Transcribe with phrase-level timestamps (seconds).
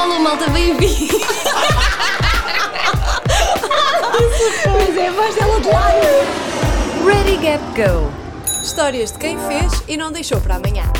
[0.00, 1.20] Alô, malta, bem-vindo!
[4.64, 6.06] Mas é a voz dela de lado.
[7.04, 8.10] Ready, Gap, Go!
[8.62, 10.90] Histórias de quem fez e não deixou para amanhã.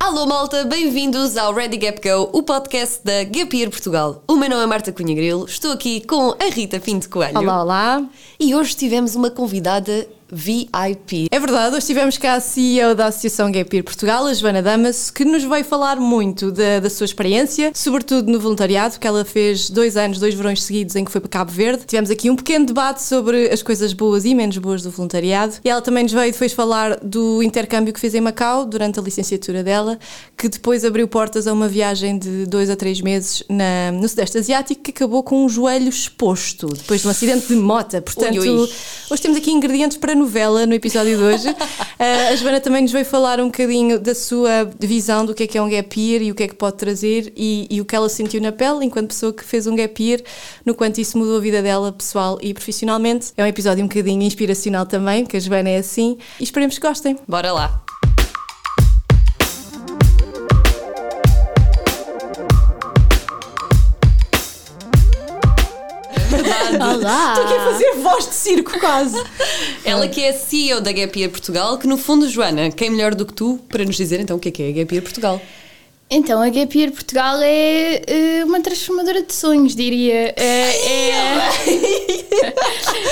[0.00, 4.24] Alô, malta, bem-vindos ao Ready, Gap, Go, o podcast da Gap Year Portugal.
[4.26, 7.38] O meu nome é Marta Cunha Grilo, estou aqui com a Rita Pinto Coelho.
[7.38, 8.02] Olá, olá.
[8.40, 11.28] E hoje tivemos uma convidada VIP.
[11.30, 15.24] É verdade, hoje tivemos cá a CEO da Associação Gapir Portugal, a Joana Damas, que
[15.24, 19.96] nos veio falar muito da, da sua experiência, sobretudo no voluntariado, que ela fez dois
[19.96, 21.84] anos, dois verões seguidos em que foi para Cabo Verde.
[21.86, 25.54] Tivemos aqui um pequeno debate sobre as coisas boas e menos boas do voluntariado.
[25.64, 29.02] E ela também nos veio depois falar do intercâmbio que fez em Macau durante a
[29.02, 29.98] licenciatura dela,
[30.36, 34.38] que depois abriu portas a uma viagem de dois a três meses na, no Sudeste
[34.38, 38.02] Asiático, que acabou com um joelho exposto, depois de um acidente de mota.
[38.02, 38.70] Portanto, Ui, ui.
[39.10, 41.48] hoje temos aqui ingredientes para novela no episódio de hoje.
[41.50, 41.56] Uh,
[42.32, 45.56] a Joana também nos veio falar um bocadinho da sua visão do que é que
[45.56, 47.94] é um gap year e o que é que pode trazer e, e o que
[47.94, 50.20] ela sentiu na pele enquanto pessoa que fez um gap year,
[50.64, 53.32] no quanto isso mudou a vida dela pessoal e profissionalmente.
[53.36, 56.86] É um episódio um bocadinho inspiracional também, porque a Joana é assim e esperemos que
[56.86, 57.16] gostem.
[57.28, 57.85] Bora lá!
[67.06, 67.34] Olá!
[67.34, 69.16] Estou aqui a fazer voz de circo quase.
[69.86, 73.24] Ela que é CEO da Gap Year Portugal, que no fundo, Joana, quem melhor do
[73.24, 75.40] que tu para nos dizer então o que é que é a Gap Year Portugal?
[76.08, 80.32] Então, a Gap Year Portugal é eh, uma transformadora de sonhos, diria.
[80.36, 81.10] É, é,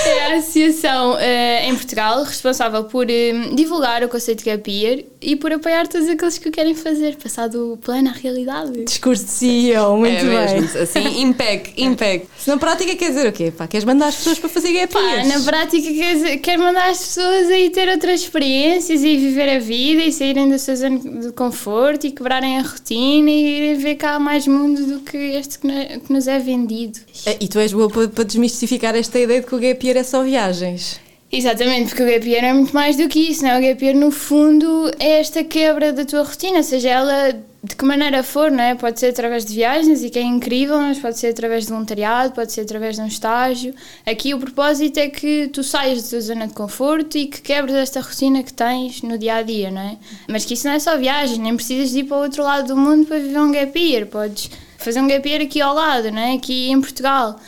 [0.07, 5.03] é a associação eh, em Portugal responsável por eh, divulgar o conceito de Gap Year
[5.21, 8.85] e por apoiar todos aqueles que o querem fazer, passar do plano à realidade.
[8.85, 10.61] Discurso de CEO, muito é bem.
[10.61, 12.27] mesmo, assim, impec, impec.
[12.37, 13.51] Se na prática quer dizer o quê?
[13.51, 15.27] Pá, queres mandar as pessoas para fazer gap Pá, years?
[15.27, 19.49] na prática quer, dizer- quer mandar as pessoas a ir ter outras experiências e viver
[19.49, 23.75] a vida e saírem da sua zona de conforto e quebrarem a rotina e irem
[23.75, 26.99] ver cá mais mundo do que este que no- que nos é vendido.
[27.27, 30.03] Ah, E tu és boa para, desmistificar esta ideia de que o gap year é
[30.03, 30.99] só viagens.
[31.31, 33.57] Exatamente, porque o gap year é muito mais do que isso, não é?
[33.57, 37.35] O gap year, no fundo, é esta quebra da tua rotina, seja ela
[37.67, 38.75] de que maneira for, não é?
[38.75, 42.33] Pode ser através de viagens, e que é incrível, mas pode ser através de voluntariado,
[42.33, 43.73] pode ser através de um estágio.
[44.05, 47.75] Aqui o propósito é que tu saias da tua zona de conforto e que quebres
[47.75, 49.97] esta rotina que tens no dia a dia, não é?
[50.27, 52.67] Mas que isso não é só viagem, nem precisas de ir para o outro lado
[52.67, 56.11] do mundo para viver um gap year, podes fazer um gap year aqui ao lado,
[56.11, 56.33] não é?
[56.33, 57.39] aqui em Portugal,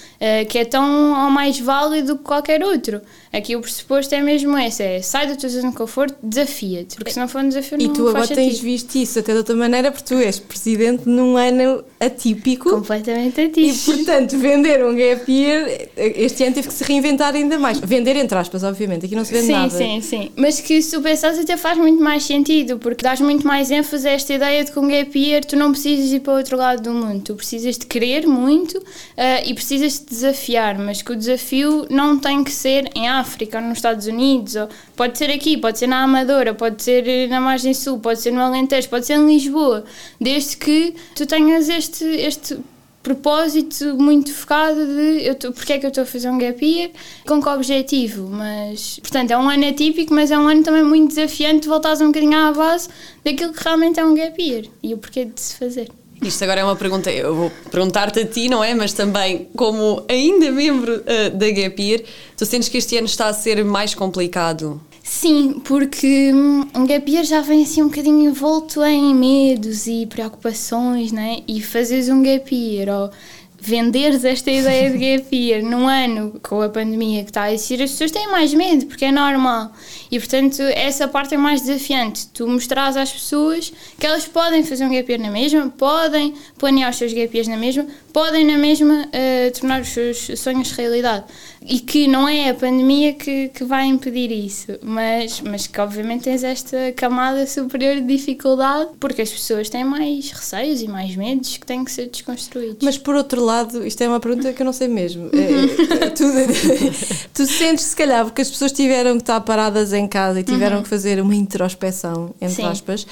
[0.50, 3.02] que é tão ou mais válido que qualquer outro.
[3.32, 7.12] Aqui o pressuposto é mesmo esse, é sai da tua zona de conforto, desafia-te, porque
[7.12, 8.64] se não for um desafio E não tu faz agora tens sentido.
[8.64, 12.70] visto isso até de outra maneira, porque tu és presidente num ano atípico.
[12.70, 13.86] Completamente E atípico.
[13.94, 17.80] portanto, vender um gap year, este ano teve que se reinventar ainda mais.
[17.80, 19.70] Vender entre aspas, obviamente, aqui não se vende Sim, nada.
[19.78, 20.32] sim, sim.
[20.36, 24.08] Mas que se tu pensares até faz muito mais sentido, porque dás muito mais ênfase
[24.08, 26.58] a esta ideia de que um gap year tu não precisas ir para o outro
[26.58, 28.82] lado do mundo, tu precisas de querer muito
[29.16, 33.60] ah, e precisas de desafiar, mas que o desafio não tem que ser em África
[33.60, 37.28] ou nos Estados Unidos, ou pode ser aqui, pode ser na Amadora, pode ser eh,
[37.28, 39.84] na Margem Sul, pode ser no Alentejo, pode ser em Lisboa,
[40.20, 42.58] desde que tu tenhas este, este
[43.04, 46.66] propósito muito focado de eu tô, porque é que eu estou a fazer um gap
[46.66, 46.92] year,
[47.26, 51.16] com que objetivo, mas portanto é um ano atípico, mas é um ano também muito
[51.16, 52.90] desafiante de voltares um bocadinho à base
[53.24, 55.90] daquilo que realmente é um gap year e o porquê de se fazer.
[56.22, 58.74] Isto agora é uma pergunta, eu vou perguntar-te a ti, não é?
[58.74, 62.02] Mas também, como ainda membro eh, da Gap Year,
[62.36, 64.82] tu sentes que este ano está a ser mais complicado?
[65.04, 66.34] Sim, porque
[66.76, 71.40] um gap year já vem assim um bocadinho envolto em medos e preocupações, né?
[71.48, 73.10] E fazeres um gap year ou
[73.60, 77.82] venderes esta ideia de gap year num ano com a pandemia que está a existir,
[77.82, 79.72] as pessoas têm mais medo, porque é normal.
[80.12, 82.28] E portanto, essa parte é mais desafiante.
[82.28, 86.90] Tu mostrares às pessoas que elas podem fazer um gap year na mesma, podem planear
[86.90, 91.26] os seus gap years na mesma, podem na mesma eh, tornar os seus sonhos realidade.
[91.62, 96.24] E que não é a pandemia que, que vai impedir isso, mas, mas que obviamente
[96.24, 101.58] tens esta camada superior de dificuldade, porque as pessoas têm mais receios e mais medos
[101.58, 102.78] que têm que ser desconstruídos.
[102.82, 105.30] Mas por outro lado, isto é uma pergunta que eu não sei mesmo.
[105.34, 106.24] É, tu,
[107.34, 110.84] tu sentes, se calhar, porque as pessoas tiveram que estar paradas em casa e tiveram
[110.84, 112.66] que fazer uma introspeção, entre Sim.
[112.66, 113.06] aspas,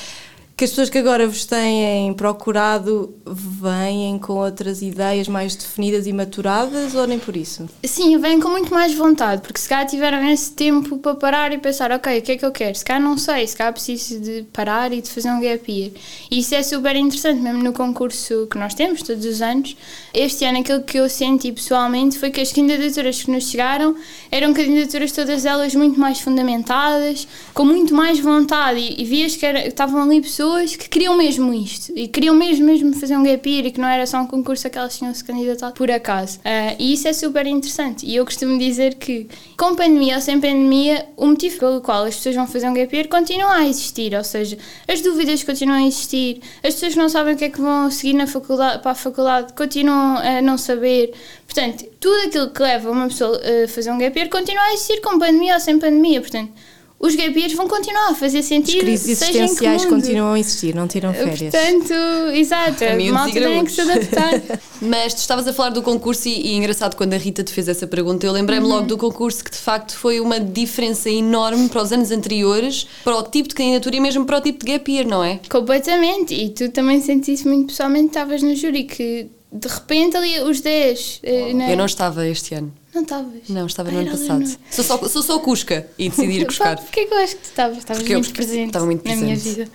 [0.58, 6.14] que as pessoas que agora vos têm procurado vêm com outras ideias mais definidas e
[6.14, 7.68] maturadas ou nem por isso?
[7.84, 11.58] Sim, vêm com muito mais vontade, porque se calhar tiveram esse tempo para parar e
[11.58, 12.74] pensar, ok, o que é que eu quero?
[12.74, 15.92] Se calhar não sei, se calhar preciso de parar e de fazer um gap year.
[16.32, 19.76] E isso é super interessante, mesmo no concurso que nós temos todos os anos.
[20.14, 23.94] Este ano aquilo que eu senti pessoalmente foi que as candidaturas que nos chegaram
[24.32, 29.46] eram candidaturas todas elas muito mais fundamentadas, com muito mais vontade e, e vias que
[29.46, 33.24] era- estavam ali pessoas pessoas que queriam mesmo isto e queriam mesmo, mesmo fazer um
[33.24, 35.90] gap year e que não era só um concurso que elas tinham se candidatado por
[35.90, 36.38] acaso.
[36.40, 38.06] Uh, e isso é super interessante.
[38.06, 39.28] E eu costumo dizer que,
[39.58, 42.96] com pandemia ou sem pandemia, o motivo pelo qual as pessoas vão fazer um gap
[42.96, 44.14] year continua a existir.
[44.14, 44.58] Ou seja,
[44.88, 47.90] as dúvidas continuam a existir, as pessoas que não sabem o que é que vão
[47.90, 51.12] seguir na faculdade, para a faculdade continuam a não saber.
[51.46, 55.02] Portanto, tudo aquilo que leva uma pessoa a fazer um gap year continua a existir
[55.02, 56.22] com pandemia ou sem pandemia.
[56.22, 56.52] Portanto,
[57.00, 58.78] os gap years vão continuar a fazer sentido.
[58.78, 61.54] As crises existenciais continuam a existir, não tiram férias.
[61.54, 61.94] Portanto,
[62.34, 64.42] exato, a malta tem que se adaptar.
[64.82, 67.68] Mas tu estavas a falar do concurso e, e engraçado quando a Rita te fez
[67.68, 68.72] essa pergunta, eu lembrei-me uhum.
[68.72, 73.18] logo do concurso que de facto foi uma diferença enorme para os anos anteriores, para
[73.18, 75.40] o tipo de candidatura e mesmo para o tipo de gap year, não é?
[75.50, 80.60] Completamente, e tu também sentiste muito pessoalmente, estavas no júri que de repente ali os
[80.62, 81.22] 10.
[81.24, 81.54] Oh.
[81.56, 81.74] Né?
[81.74, 82.74] Eu não estava este ano.
[82.96, 83.50] Não estavas?
[83.50, 84.58] Não, estava no ano passado.
[84.72, 86.78] Sou só, sou só Cusca e decidi ir buscar.
[86.78, 87.78] Porquê é que eu acho que tu estavas?
[87.78, 89.20] Estavas muito presente estava muito presente.
[89.20, 89.70] na minha vida.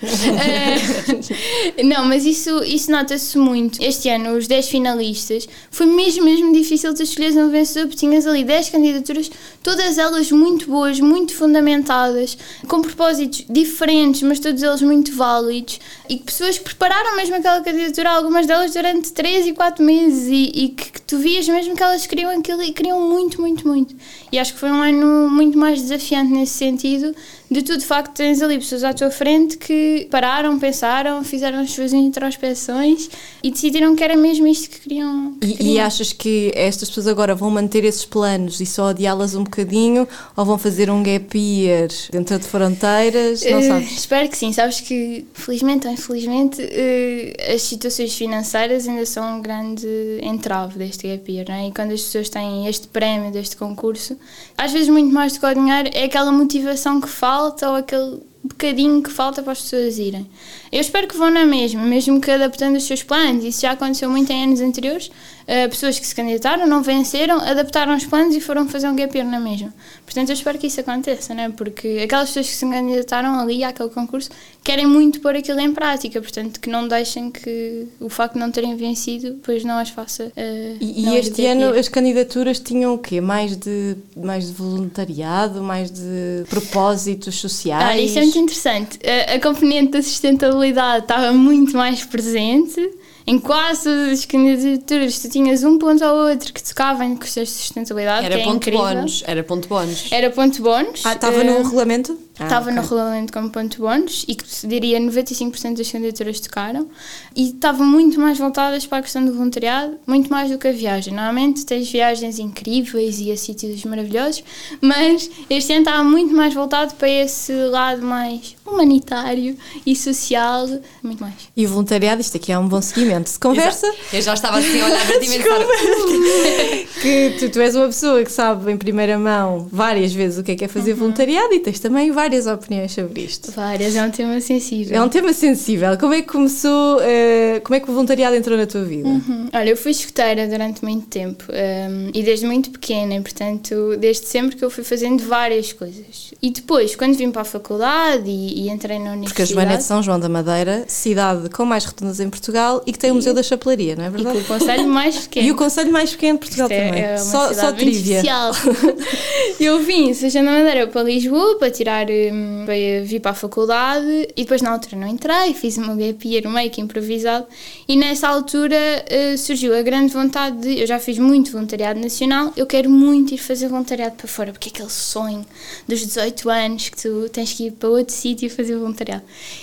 [1.83, 3.83] uh, não, mas isso, isso nota-se muito.
[3.83, 8.27] Este ano, os 10 finalistas, foi mesmo, mesmo difícil de escolher um vencedor, porque tinhas
[8.27, 9.31] ali 10 candidaturas,
[9.63, 15.79] todas elas muito boas, muito fundamentadas, com propósitos diferentes, mas todos eles muito válidos,
[16.09, 20.65] e pessoas que prepararam mesmo aquela candidatura, algumas delas durante 3 e 4 meses, e,
[20.65, 23.95] e que, que tu vias mesmo que elas queriam aquilo e queriam muito, muito, muito.
[24.31, 27.15] E acho que foi um ano muito mais desafiante nesse sentido,
[27.51, 31.73] de tu de facto tens ali pessoas à tua frente que pararam, pensaram, fizeram as
[31.73, 33.11] suas introspeções
[33.43, 35.35] e decidiram que era mesmo isto que queriam.
[35.41, 35.75] Que e, queriam.
[35.75, 40.07] e, achas que estas pessoas agora vão manter esses planos e só adiá-las um bocadinho
[40.37, 43.43] ou vão fazer um gap year dentro de fronteiras?
[43.43, 43.93] Não uh, sabes?
[43.99, 44.53] Espero que sim.
[44.53, 49.89] Sabes que, felizmente ou infelizmente, uh, as situações financeiras ainda são um grande
[50.23, 51.67] entrave deste gap year, não é?
[51.67, 54.17] E quando as pessoas têm este prémio deste concurso,
[54.57, 58.30] às vezes muito mais do que o dinheiro é aquela motivação que falta ou aquele
[58.43, 60.27] bocadinho que falta para as pessoas irem.
[60.73, 63.45] Eu espero que vão na mesma, mesmo que adaptando os seus planos.
[63.45, 65.11] Isso já aconteceu muito em anos anteriores.
[65.43, 69.17] Uh, pessoas que se candidataram, não venceram, adaptaram os planos e foram fazer um gap
[69.17, 69.75] year na mesma.
[70.05, 71.53] Portanto, eu espero que isso aconteça, né?
[71.57, 74.31] porque aquelas pessoas que se candidataram ali àquele concurso
[74.63, 76.21] querem muito pôr aquilo em prática.
[76.21, 80.27] Portanto, que não deixem que o facto de não terem vencido depois não as faça.
[80.27, 83.21] Uh, e, e este ano as candidaturas tinham o quê?
[83.21, 87.85] Mais de, mais de voluntariado, mais de propósitos sociais?
[87.85, 88.99] Ah, isso é muito interessante.
[89.05, 92.81] A, a componente da sustentabilidade estava muito mais presente.
[93.27, 97.49] Em quase todas as candidaturas, tu tinhas um ponto ou outro que tocava em questões
[97.49, 98.27] de sustentabilidade.
[98.27, 98.81] Era que é ponto incrível.
[98.81, 99.23] bónus.
[99.27, 100.13] Era ponto bónus.
[100.13, 101.03] Era ponto bónus.
[101.05, 102.19] Ah, estava uh, no regulamento?
[102.39, 102.75] Ah, estava okay.
[102.75, 106.89] no regulamento como ponto bónus e que diria 95% das candidaturas tocaram
[107.37, 110.73] e estavam muito mais voltadas para a questão do voluntariado, muito mais do que a
[110.73, 111.13] viagem.
[111.13, 114.43] Normalmente tens viagens incríveis e a sítios maravilhosos,
[114.81, 120.67] mas este ano estava muito mais voltado para esse lado mais humanitário e social,
[121.03, 121.35] muito mais.
[121.57, 123.10] E o voluntariado, isto aqui é um bom seguimento.
[123.25, 123.87] Se conversa.
[124.13, 125.61] Eu já estava assim a olhar para ti e pensar.
[127.01, 130.53] que tu, tu és uma pessoa que sabe em primeira mão várias vezes o que
[130.53, 130.99] é que é fazer uhum.
[130.99, 133.51] voluntariado e tens também várias opiniões sobre isto.
[133.53, 134.97] Várias, é um tema sensível.
[134.97, 135.99] É um tema sensível.
[135.99, 139.09] Como é que começou, uh, como é que o voluntariado entrou na tua vida?
[139.09, 139.49] Uhum.
[139.53, 144.27] Olha, eu fui escoteira durante muito tempo um, ehm, e desde muito pequena, portanto, desde
[144.27, 146.33] sempre que eu fui fazendo várias coisas.
[146.41, 149.31] E depois, quando vim para a faculdade e, e entrei na universidade...
[149.31, 152.83] Porque a Joana é de São João da Madeira, cidade com mais rotundas em Portugal
[152.87, 154.39] e que tem o Museu da Chapelaria, não é verdade?
[154.39, 155.47] E o conselho mais pequeno.
[155.47, 157.03] E o conselho mais pequeno de Portugal Isto também.
[157.03, 158.23] É, é só, só trivia.
[159.59, 164.43] eu vim, seja na Madeira, para Lisboa para tirar para vir para a faculdade e
[164.43, 167.47] depois na altura não entrei, fiz meu gap year meio que improvisado
[167.89, 172.53] e nessa altura uh, surgiu a grande vontade de, eu já fiz muito voluntariado nacional,
[172.57, 175.45] eu quero muito ir fazer voluntariado para fora, porque é aquele sonho
[175.89, 179.23] dos 18 anos que tu tens que ir para outro sítio fazer voluntariado.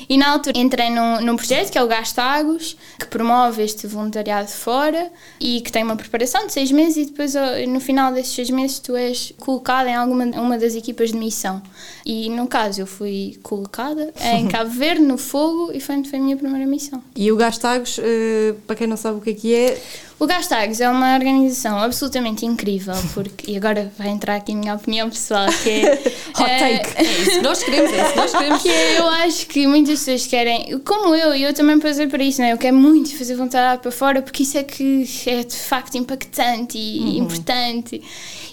[0.09, 3.26] E na altura entrei num, num projeto que é o Gastagos, que promove
[3.57, 7.33] este voluntariado fora e que tem uma preparação de seis meses e depois
[7.67, 11.61] no final desses seis meses tu és colocado em alguma uma das equipas de missão.
[12.05, 16.21] E no caso eu fui colocada em Cabo Verde, no fogo, e foi, foi a
[16.21, 17.01] minha primeira missão.
[17.15, 19.81] E o Gastagos, uh, para quem não sabe o que é que é...
[20.19, 24.73] O Gastagos é uma organização absolutamente incrível, porque, e agora vai entrar aqui a minha
[24.73, 25.93] opinião pessoal, que é...
[26.37, 26.89] Hot take!
[26.95, 28.63] É, é isso, nós queremos, é isso, nós queremos.
[28.63, 32.19] Que é, eu acho que muitas pessoas querem, como eu, e eu também passei por
[32.19, 32.51] isso, né?
[32.51, 36.79] eu quero muito fazer vontade para fora, porque isso é que é de facto impactante
[36.79, 37.25] e uhum.
[37.25, 38.01] importante.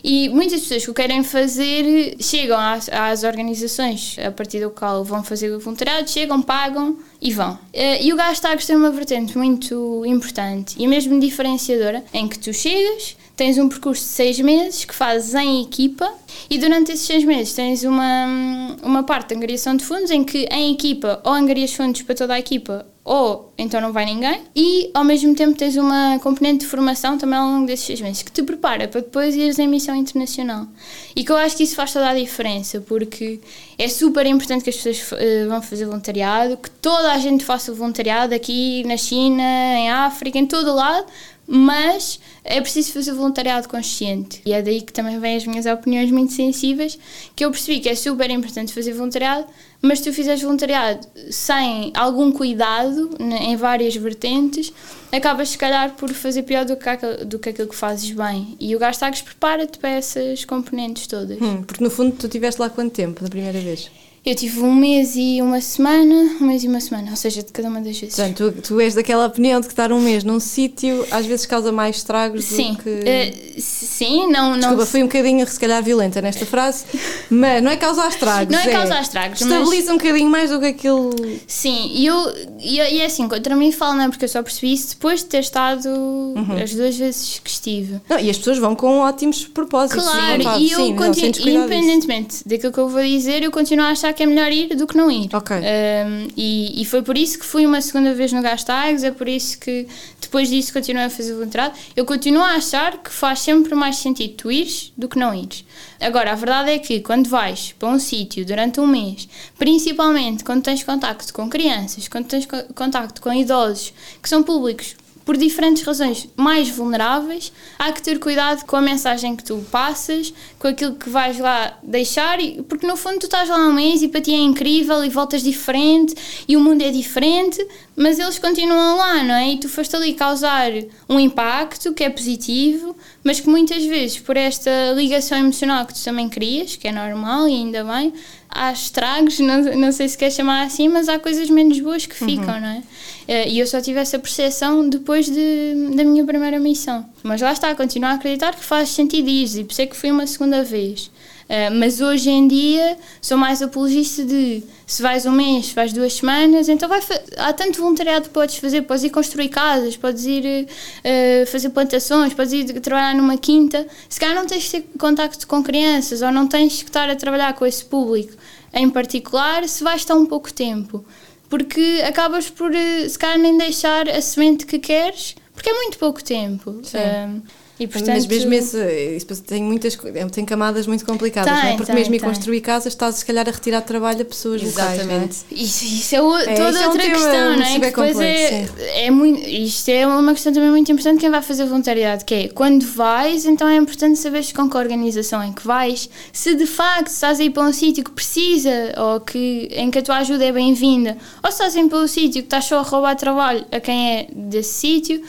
[0.02, 5.02] E muitas pessoas que o querem fazer chegam às, às organizações a partir do qual
[5.02, 7.59] vão fazer o voluntariado, chegam, pagam e vão.
[7.73, 12.52] Eh, e o Gastagos tem uma vertente muito importante e mesmo diferenciadora, em que tu
[12.52, 16.12] chegas, tens um percurso de seis meses que fazes em equipa
[16.50, 20.47] e durante esses seis meses tens uma, uma parte de angariação de fundos em que
[20.50, 24.41] em equipa ou angarias fundos para toda a equipa ou então não vai ninguém.
[24.57, 28.23] E ao mesmo tempo tens uma componente de formação também ao longo desses seis meses
[28.23, 30.67] que te prepara para depois ires em missão internacional.
[31.15, 33.41] E que eu acho que isso faz toda a diferença porque
[33.79, 37.73] é super importante que as pessoas uh, vão fazer voluntariado que toda a gente faça
[37.75, 41.07] voluntariado aqui na China, em África, em todo o lado
[41.47, 44.41] mas é preciso fazer voluntariado consciente.
[44.45, 46.99] E é daí que também vêm as minhas opiniões muito sensíveis,
[47.35, 49.47] que eu percebi que é super importante fazer voluntariado,
[49.81, 54.73] mas se tu fizeres voluntariado sem algum cuidado, né, em várias vertentes,
[55.13, 58.57] acabas se calhar por fazer pior do que, aquilo, do que aquilo que fazes bem.
[58.59, 61.41] E o Gastags prepara-te para essas componentes todas.
[61.41, 63.91] Hum, porque no fundo tu estiveste lá quanto tempo da primeira vez?
[64.25, 67.52] Eu tive um mês e uma semana, um mês e uma semana, ou seja, de
[67.52, 68.16] cada uma das vezes.
[68.16, 71.45] Portanto, tu, tu és daquela opinião de que estar um mês num sítio às vezes
[71.45, 72.73] causa mais estragos sim.
[72.73, 72.88] do que.
[72.88, 74.52] Uh, sim, não.
[74.52, 76.87] não Desculpa, fui um bocadinho, se calhar, violenta nesta frase,
[77.28, 78.50] mas não é causar estragos.
[78.50, 79.43] Não é, é causar estragos.
[79.43, 79.95] Estabiliza mas...
[79.95, 81.11] um bocadinho mais do que aquilo.
[81.47, 84.09] Sim, e, eu, e, e é assim, contra mim falo, não é?
[84.09, 86.62] Porque eu só percebi isso depois de ter estado uhum.
[86.62, 88.00] as duas vezes que estive.
[88.09, 90.02] Não, e as pessoas vão com ótimos propósitos.
[90.02, 94.13] Claro, e eu, sim, continuo, independentemente daquilo que eu vou dizer, eu continuo a achar
[94.14, 95.28] que é melhor ir do que não ir.
[95.33, 95.56] Ok.
[95.56, 99.28] Um, e, e foi por isso que fui uma segunda vez no Gastags, é por
[99.28, 99.87] isso que
[100.21, 101.75] depois disso continuei a fazer voluntariado.
[101.94, 105.64] Eu continuo a achar que faz sempre mais sentido tu ires do que não ires.
[106.00, 109.28] Agora, a verdade é que quando vais para um sítio durante um mês,
[109.59, 113.92] principalmente quando tens contacto com crianças, quando tens contacto com idosos
[114.23, 119.35] que são públicos por diferentes razões mais vulneráveis, há que ter cuidado com a mensagem
[119.35, 122.38] que tu passas, com aquilo que vais lá deixar,
[122.69, 125.43] porque no fundo tu estás lá um mês e para ti é incrível e voltas
[125.43, 126.14] diferente
[126.47, 127.66] e o mundo é diferente,
[127.97, 129.52] mas eles continuam lá, não é?
[129.52, 130.71] E tu foste ali causar
[131.09, 136.04] um impacto que é positivo, mas que muitas vezes, por esta ligação emocional que tu
[136.04, 138.12] também crias, que é normal e ainda bem,
[138.55, 142.15] há estragos, não, não sei se quer chamar assim, mas há coisas menos boas que
[142.15, 142.61] ficam, uhum.
[142.61, 142.83] não é?
[143.27, 147.05] Eh, e eu só tive essa percepção depois de, da minha primeira missão.
[147.23, 149.97] Mas lá está, continuo a acreditar que faz sentido isso, e por isso é que
[149.97, 151.11] fui uma segunda vez.
[151.45, 155.93] Uh, mas hoje em dia sou mais apologista de se vais um mês, se vais
[155.93, 157.01] duas semanas, então vai
[157.37, 162.33] há tanto voluntariado que podes fazer, podes ir construir casas, podes ir uh, fazer plantações,
[162.33, 163.87] podes ir trabalhar numa quinta.
[164.09, 167.17] Se calhar não tens de ter contacto com crianças ou não tens que estar a
[167.17, 168.33] trabalhar com esse público
[168.73, 171.05] em particular se vais estar um pouco tempo.
[171.49, 176.23] Porque acabas por, se calhar, nem deixar a semente que queres, porque é muito pouco
[176.23, 176.81] tempo.
[176.83, 176.99] Sim.
[176.99, 177.43] Um,
[177.78, 181.71] e, portanto, Mas mesmo esse, isso tem muitas é, tem camadas muito complicadas, tem, não
[181.71, 181.76] é?
[181.76, 185.02] Porque tem, mesmo em construir casas estás se calhar a retirar trabalho a pessoas Exatamente.
[185.02, 185.45] locais.
[185.50, 185.54] É?
[185.54, 187.73] Isso, isso, é, o, é toda é outra um questão, não é?
[187.75, 188.69] Que depois é,
[189.07, 192.49] é muito, isto é uma questão também muito importante quem vai fazer voluntariado, que é
[192.49, 197.09] quando vais, então é importante saberes com que organização em que vais, se de facto
[197.09, 200.45] estás a ir para um sítio que precisa ou que, em que a tua ajuda
[200.45, 203.16] é bem-vinda, ou se estás a ir para um sítio que estás só a roubar
[203.16, 205.21] trabalho a quem é desse sítio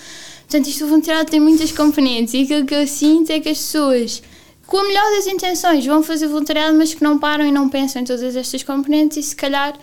[0.48, 3.58] Portanto, isto do voluntariado tem muitas componentes e aquilo que eu sinto é que as
[3.58, 4.22] pessoas,
[4.68, 8.02] com a melhor das intenções, vão fazer voluntariado, mas que não param e não pensam
[8.02, 9.74] em todas estas componentes e se calhar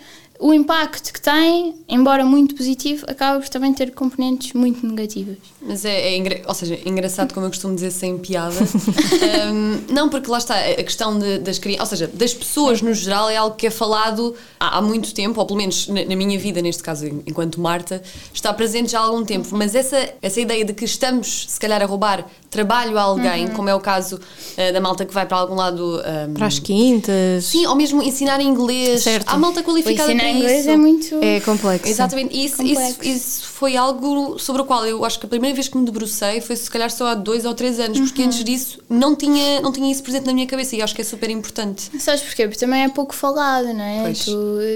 [0.43, 5.37] o impacto que tem, embora muito positivo, acaba por também ter componentes muito negativas.
[5.61, 8.53] Mas é, é ou seja, é engraçado, como eu costumo dizer, sem piada.
[9.53, 12.93] um, não, porque lá está, a questão de, das crianças, ou seja, das pessoas no
[12.93, 16.15] geral, é algo que é falado há, há, muito tempo, ou pelo menos na, na,
[16.17, 19.47] minha vida, neste caso, enquanto Marta, está presente já há algum tempo.
[19.53, 23.53] Mas essa, essa ideia de que estamos, se calhar, a roubar trabalho a alguém, uhum.
[23.53, 26.01] como é o caso uh, da malta que vai para algum lado.
[26.29, 27.45] Um, para as quintas.
[27.45, 29.03] Sim, ou mesmo ensinar inglês.
[29.03, 29.27] Certo.
[29.27, 30.69] Há malta qualificada para inglês isso.
[30.69, 31.23] é muito.
[31.23, 31.87] É complexo.
[31.87, 32.45] Exatamente.
[32.45, 32.99] Isso, complexo.
[33.01, 35.85] Isso, isso foi algo sobre o qual eu acho que a primeira vez que me
[35.85, 38.05] debrucei foi se calhar só há dois ou três anos, uhum.
[38.05, 41.01] porque antes disso não tinha, não tinha isso presente na minha cabeça e acho que
[41.01, 41.89] é super importante.
[41.99, 42.47] Sabes porquê?
[42.47, 44.01] Porque também é pouco falado, não é?
[44.03, 44.25] Pois.
[44.25, 44.33] Tu,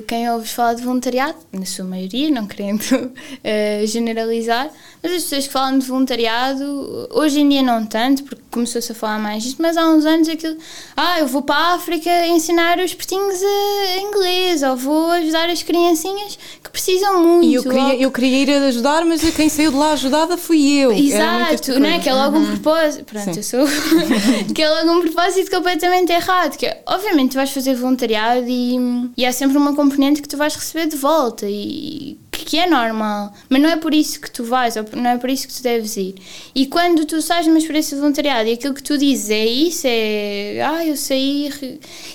[0.08, 4.70] quem ouves falar de voluntariado, na sua maioria, não querendo uh, generalizar,
[5.02, 8.96] mas as pessoas que falam de voluntariado, hoje em dia não tanto, porque começou-se a
[8.96, 10.58] falar mais disto, mas há uns anos aquilo,
[10.96, 15.64] ah, eu vou para a África ensinar os pertinhos a inglês, ou vou ajudar as
[15.64, 17.48] criancinhas que precisam muito.
[17.48, 20.92] E eu queria, eu queria ir ajudar, mas quem saiu de lá ajudada fui eu.
[20.92, 22.00] Exato, não é?
[22.00, 22.58] Que é logo um uhum.
[22.58, 23.06] propósito.
[23.06, 23.40] Pronto, Sim.
[23.40, 23.68] eu sou.
[24.54, 26.58] que é logo um propósito completamente errado.
[26.58, 28.78] Que é, obviamente, tu vais fazer voluntariado e,
[29.18, 31.46] e há sempre uma componente que tu vais receber de volta.
[31.48, 35.18] E que é normal, mas não é por isso que tu vais, ou não é
[35.18, 36.16] por isso que tu deves ir.
[36.56, 39.86] E quando tu sais numa experiência de voluntariado e aquilo que tu dizes é isso,
[39.86, 41.51] é ah, eu saí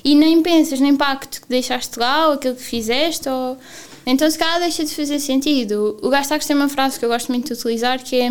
[0.03, 3.59] e nem pensas no impacto que deixaste lá, ou aquilo que fizeste, ou
[4.07, 5.99] então se calhar deixa de fazer sentido.
[6.01, 8.31] O Gastax tem uma frase que eu gosto muito de utilizar que é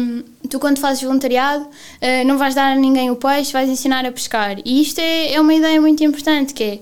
[0.50, 4.12] tu quando fazes voluntariado uh, não vais dar a ninguém o peixe, vais ensinar a
[4.12, 4.58] pescar.
[4.66, 6.80] E isto é, é uma ideia muito importante, que é,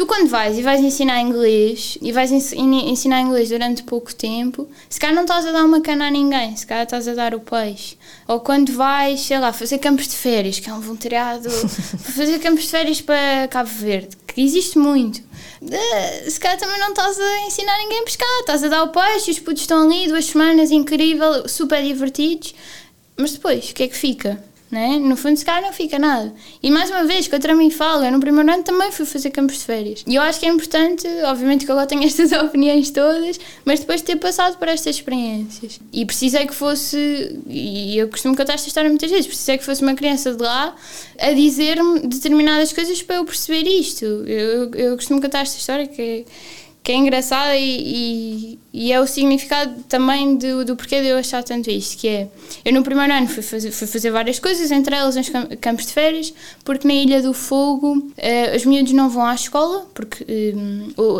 [0.00, 4.98] tu quando vais e vais ensinar inglês, e vais ensinar inglês durante pouco tempo, se
[4.98, 7.40] calhar não estás a dar uma cana a ninguém, se calhar estás a dar o
[7.40, 7.98] peixe.
[8.26, 11.50] Ou quando vais, sei lá, fazer campos de férias, que é um voluntariado,
[12.16, 15.22] fazer campos de férias para Cabo Verde, que existe muito
[16.26, 19.30] se calhar também não estás a ensinar ninguém a pescar, estás a dar o peixe,
[19.30, 22.54] os putos estão ali duas semanas, incrível, super divertidos,
[23.18, 24.42] mas depois, o que é que fica?
[24.70, 24.98] Né?
[24.98, 26.32] No fundo, se calhar não fica nada.
[26.62, 29.58] E mais uma vez, contra mim falo, eu no primeiro ano também fui fazer campos
[29.58, 30.04] de férias.
[30.06, 34.00] E eu acho que é importante, obviamente que agora tenho estas opiniões todas, mas depois
[34.00, 35.80] de ter passado por estas experiências.
[35.92, 39.82] E precisei que fosse, e eu costumo contar esta história muitas vezes, precisei que fosse
[39.82, 40.74] uma criança de lá
[41.18, 44.04] a dizer-me determinadas coisas para eu perceber isto.
[44.04, 46.24] Eu, eu costumo contar esta história que é
[46.82, 51.18] que é engraçada e, e, e, é o significado também do, do porquê de eu
[51.18, 52.28] achar tanto isto, que é,
[52.64, 55.92] eu no primeiro ano fui fazer, fui fazer várias coisas, entre elas uns campos de
[55.92, 56.32] férias,
[56.64, 60.54] porque na Ilha do Fogo eh, os miúdos não vão à escola, porque eh,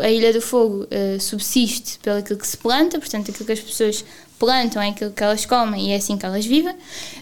[0.03, 3.61] a Ilha do Fogo eh, subsiste pelo aquilo que se planta, portanto aquilo que as
[3.61, 4.05] pessoas
[4.39, 6.75] plantam é aquilo que elas comem e é assim que elas vivem.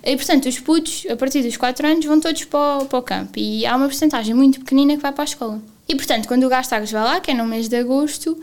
[0.04, 3.02] E, portanto, os putos, a partir dos 4 anos, vão todos para o, para o
[3.02, 3.32] campo.
[3.36, 5.60] E há uma porcentagem muito pequenina que vai para a escola.
[5.88, 8.38] E, portanto, quando o Gastagas vai lá, que é no mês de agosto,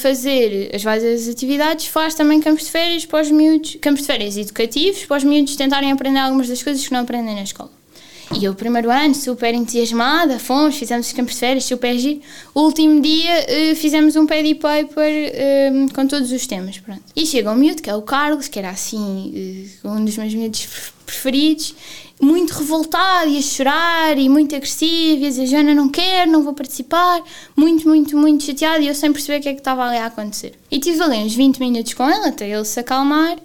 [0.00, 4.36] fazer as várias atividades, faz também campos de férias para os miúdos, campos de férias
[4.38, 7.70] educativos, para os miúdos tentarem aprender algumas das coisas que não aprendem na escola.
[8.34, 12.20] E eu, primeiro ano, super entusiasmada, fomos, fizemos os campos de férias, super giro.
[12.54, 17.02] O último dia uh, fizemos um paddy paper uh, com todos os temas, pronto.
[17.14, 20.34] E chega um miúdo, que é o Carlos, que era assim, uh, um dos meus
[20.34, 20.66] miúdos
[21.06, 21.74] preferidos,
[22.20, 26.42] muito revoltado e a chorar e muito agressivo e a dizer, Joana, não quero, não
[26.42, 27.22] vou participar,
[27.54, 30.06] muito, muito, muito chateado e eu sem perceber o que é que estava ali a
[30.06, 30.54] acontecer.
[30.70, 33.36] E tive ali uns 20 minutos com ele até ele se acalmar,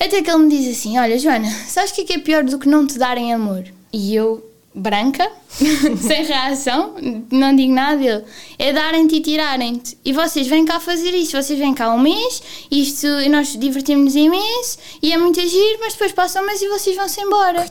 [0.00, 2.42] até que ele me diz assim, olha Joana, sabes o que é, que é pior
[2.42, 3.64] do que não te darem amor?
[3.92, 5.30] E eu, branca,
[5.96, 6.94] sem reação,
[7.30, 8.24] não digo nada dele.
[8.58, 9.96] É darem-te e tirarem-te.
[10.04, 14.16] E vocês vêm cá fazer isto, vocês vêm cá um mês, isto, e nós divertimos-nos
[14.16, 17.64] imenso, e é muito agir, mas depois passa um mês e vocês vão-se embora.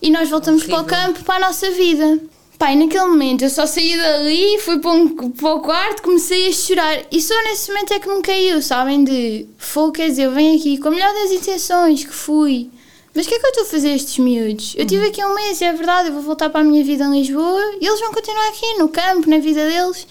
[0.00, 2.18] E nós voltamos para o campo, para a nossa vida.
[2.58, 6.52] Pai, naquele momento eu só saí dali, fui para, um, para o quarto, comecei a
[6.52, 7.02] chorar.
[7.10, 9.02] E só nesse momento é que me caiu, sabem?
[9.02, 12.70] De fogo, quer dizer, eu venho aqui com a melhor das intenções que fui
[13.14, 14.74] mas o que é que eu estou a fazer estes miúdos?
[14.76, 17.18] Eu estive aqui um mês é verdade, eu vou voltar para a minha vida em
[17.18, 20.06] Lisboa e eles vão continuar aqui no campo, na vida deles.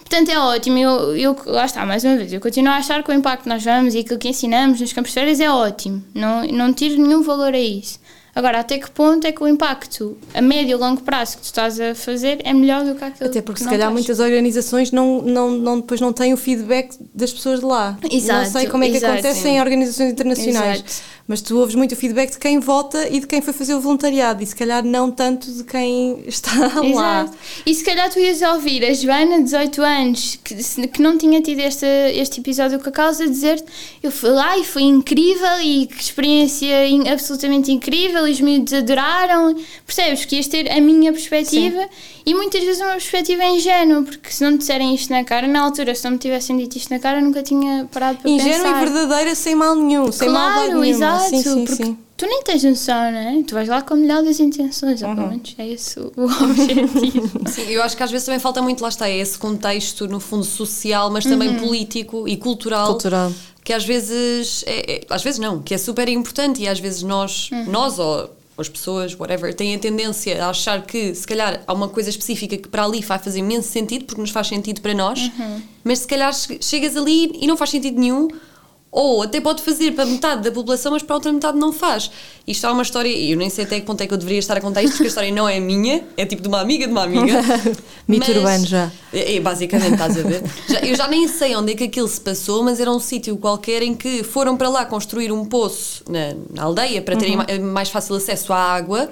[0.00, 0.76] Portanto, é ótimo.
[0.76, 3.48] Eu, eu, lá está, mais uma vez, eu continuo a achar que o impacto que
[3.48, 6.04] nós vamos e aquilo que ensinamos nos campos de férias é ótimo.
[6.14, 7.98] Não, não tiro nenhum valor a isso.
[8.34, 11.46] Agora, até que ponto é que o impacto a médio e longo prazo que tu
[11.46, 13.92] estás a fazer é melhor do que aquilo Até porque se calhar estás.
[13.92, 17.98] muitas organizações não, não, não, depois não têm o feedback das pessoas de lá.
[18.10, 19.48] Exato, não sei como é que exato, acontece sim.
[19.50, 20.78] em organizações internacionais.
[20.78, 21.12] Exato.
[21.28, 23.80] Mas tu ouves muito o feedback de quem vota e de quem foi fazer o
[23.80, 26.84] voluntariado e se calhar não tanto de quem está lá.
[26.84, 27.38] Exato.
[27.64, 30.54] E se calhar tu ias ouvir a Joana, 18 anos, que,
[30.88, 33.62] que não tinha tido este, este episódio com a causa, dizer
[34.02, 38.72] eu fui lá e foi incrível e que experiência in, absolutamente incrível e os miúdos
[38.72, 39.54] adoraram.
[39.86, 40.24] Percebes?
[40.24, 41.88] Que ias ter a minha perspectiva
[42.24, 45.60] e muitas vezes uma perspectiva ingênua, porque se não me disserem isto na cara, na
[45.62, 48.52] altura, se não me tivessem dito isto na cara, eu nunca tinha parado para Ingênua
[48.64, 48.82] pensar.
[48.82, 50.86] e verdadeira sem mal nenhum, sem Claro, maldade nenhuma.
[50.86, 51.28] exato.
[51.30, 51.98] Sim, sim, porque sim.
[52.16, 53.42] tu nem tens noção, não é?
[53.46, 55.14] Tu vais lá com a melhor das intenções, ou Uhum.
[55.16, 57.40] pelo menos é esse o o objetivo.
[57.48, 60.20] Sim, eu acho que às vezes também falta muito, lá está, é esse contexto, no
[60.20, 62.86] fundo, social, mas também político e cultural.
[62.88, 63.32] Cultural.
[63.64, 67.02] Que às vezes, é, é- às vezes não, que é super importante e às vezes
[67.02, 71.72] nós, nós ou as pessoas, whatever, têm a tendência a achar que se calhar há
[71.72, 74.92] uma coisa específica que para ali vai fazer imenso sentido, porque nos faz sentido para
[74.94, 75.30] nós,
[75.82, 78.28] mas se calhar che- chegas ali e não faz sentido nenhum,
[78.94, 82.10] ou até pode fazer para metade da população, mas para a outra metade não faz.
[82.46, 84.38] Isto é uma história, e eu nem sei até que ponto é que eu deveria
[84.38, 86.86] estar a contar isto, porque a história não é minha, é tipo de uma amiga
[86.86, 87.40] de uma amiga.
[88.06, 88.92] Mito Mas- urbano já.
[89.10, 90.42] É, é, basicamente, estás a ver?
[90.68, 93.34] Já- eu já nem sei onde é que aquilo se passou, mas era um sítio
[93.38, 97.46] qualquer em que foram para lá construir um poço na, na aldeia para terem ma-
[97.72, 99.08] mais fácil acesso à água.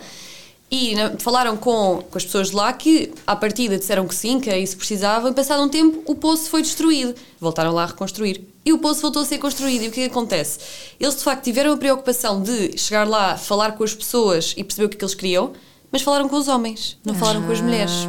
[0.70, 4.38] E né, falaram com, com as pessoas de lá que, à partida, disseram que sim,
[4.38, 7.14] que isso que precisavam, e passado um tempo o poço foi destruído.
[7.40, 8.46] Voltaram lá a reconstruir.
[8.64, 9.82] E o poço voltou a ser construído.
[9.82, 10.60] E o que é que acontece?
[11.00, 14.86] Eles, de facto, tiveram a preocupação de chegar lá, falar com as pessoas e perceber
[14.86, 15.52] o que é que eles queriam,
[15.90, 18.06] mas falaram com os homens, não falaram com as mulheres.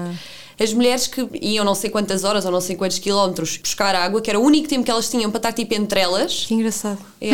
[0.61, 4.21] As mulheres que iam não sei quantas horas ou não sei quantos quilómetros buscar água,
[4.21, 6.45] que era o único tempo que elas tinham para estar tipo entre elas.
[6.47, 6.99] Que engraçado.
[7.19, 7.31] É.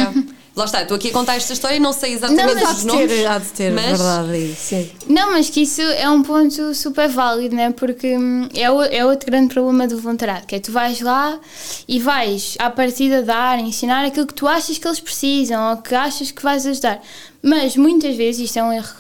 [0.56, 2.82] Lá está, estou aqui a contar esta história e não sei exatamente Não, mas os
[2.82, 3.08] de nomes.
[3.12, 4.32] ter, há de ter, mas- verdade.
[4.32, 4.90] aí, Sim.
[5.08, 7.72] Não, mas que isso é um ponto super válido, né?
[7.78, 11.40] Porque hum, é, o- é outro grande problema do voluntariado, que é tu vais lá
[11.88, 15.94] e vais à partida dar, ensinar aquilo que tu achas que eles precisam ou que
[15.94, 17.04] achas que vais ajudar.
[17.44, 18.96] Mas muitas vezes, isto é um erro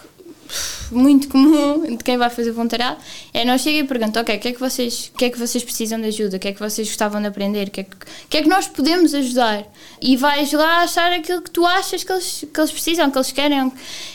[0.92, 2.98] muito comum de quem vai fazer voluntariado,
[3.34, 5.38] é nós chega e pergunta, ok, o que é que vocês, o que é que
[5.38, 6.38] vocês precisam de ajuda?
[6.38, 7.68] O que é que vocês gostavam de aprender?
[7.68, 7.96] O que é que,
[8.30, 9.66] que, é que nós podemos ajudar?
[10.02, 13.32] E vais lá achar aquilo que tu achas que eles, que eles precisam, que eles
[13.32, 13.72] querem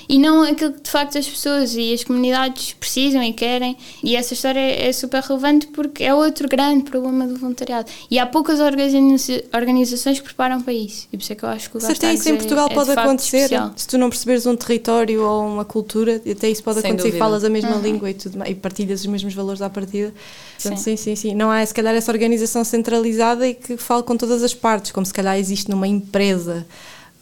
[0.08, 3.76] e não aquilo que de facto as pessoas e as comunidades precisam e querem.
[4.02, 7.90] E essa história é, é super relevante porque é outro grande problema do voluntariado.
[8.10, 11.08] E há poucas organiza- organizações que preparam para isso.
[11.12, 12.68] E por isso é que eu acho que o Gastags isso em é- Portugal é
[12.68, 13.36] de pode acontecer.
[13.38, 13.72] especial.
[13.76, 17.10] Se tu não perceberes um território ou uma cultura, até isso pode Sem acontecer e
[17.12, 17.24] dúvida.
[17.24, 20.12] falas a mesma língua e, tudo, e partilhas os mesmos valores à partida.
[20.54, 20.96] Portanto, sim.
[20.96, 21.14] Sim.
[21.14, 24.54] sim, sim, Não há, se calhar, essa organização centralizada e que fala com todas as
[24.54, 26.66] partes, como se calhar existe numa empresa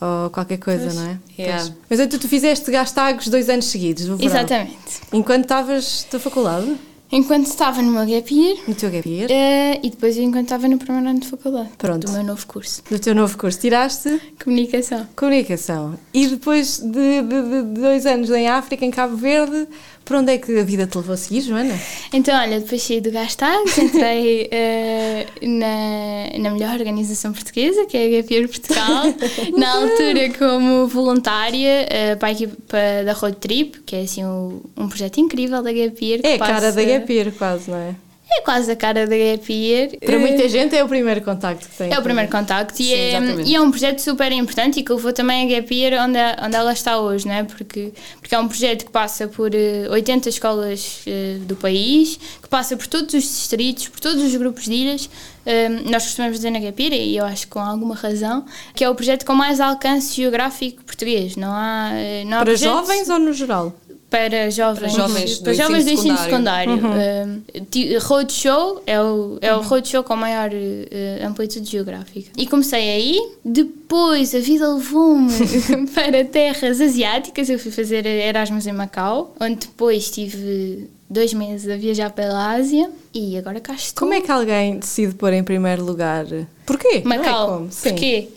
[0.01, 0.95] ou qualquer coisa, Pois.
[0.95, 1.19] não é?
[1.39, 1.71] Yeah.
[1.89, 4.31] Mas então tu fizeste gastagos dois anos seguidos, do verão.
[4.31, 5.01] Exatamente.
[5.13, 6.75] Enquanto estavas na faculdade,
[7.12, 10.68] Enquanto estava no meu gap year, no teu gap year, eh, e depois enquanto estava
[10.68, 11.70] no primeiro ano de faculdade.
[11.77, 12.07] Pronto.
[12.07, 12.83] Do meu novo curso.
[12.88, 15.09] no teu novo curso, tiraste Comunicação.
[15.16, 15.99] comunicação.
[16.14, 17.42] E depois de, de-
[17.73, 19.66] de dois anos em África, em Cabo Verde,
[20.11, 21.79] para onde é que a vida te levou a seguir, Joana?
[22.12, 28.01] Então, olha, depois saí do Gastags, entrei eh, na, na melhor organização portuguesa, que é
[28.01, 29.05] a Year Portugal,
[29.57, 34.61] na altura como voluntária eh, para a equipa da Road Trip, que é assim um,
[34.77, 37.94] um projeto incrível da que É a cara da Year, quase, não é?
[38.33, 39.90] É quase a cara da Gap Year.
[40.05, 41.93] Para Eh, muita gente é o primeiro contacto que tem.
[41.93, 44.93] É o primeiro contacto e, Sim, é, e é um projeto super importante e que
[44.93, 47.43] levou também a Gap Year onde, onde ela está hoje, não é?
[47.45, 52.49] Porque, porque é um projeto que passa por eh, 80 escolas eh, do país, que
[52.49, 55.11] passa por todos os distritos, por todos os grupos de ilhas.
[55.45, 58.85] Eh, nós costumamos dizer na Gap Year, e eu acho que com alguma razão, que
[58.85, 61.35] é o projeto com mais alcance geográfico português.
[61.35, 63.75] Não há, eh, não há Para projetos- jovens ou no geral?
[64.11, 66.73] Para jovens, Para jovens do para jovens do ensino secundário.
[66.73, 67.42] Uhum.
[67.57, 72.31] Um, ti- roadshow é o, é o roadshow com maior eh, amplitude geográfica.
[72.37, 75.33] E comecei aí, depois a vida levou-me
[75.94, 77.49] para terras asiáticas.
[77.49, 82.90] Eu fui fazer Erasmus em Macau, onde depois tive dois meses a viajar pela Ásia
[83.14, 84.01] e agora cá estou.
[84.07, 86.27] Como é que alguém decide pôr em primeiro lugar?
[86.66, 87.03] Porquê?
[87.05, 87.49] Não é Macau.
[87.59, 87.73] como?
[87.73, 87.90] Sim.
[87.90, 88.29] Porquê?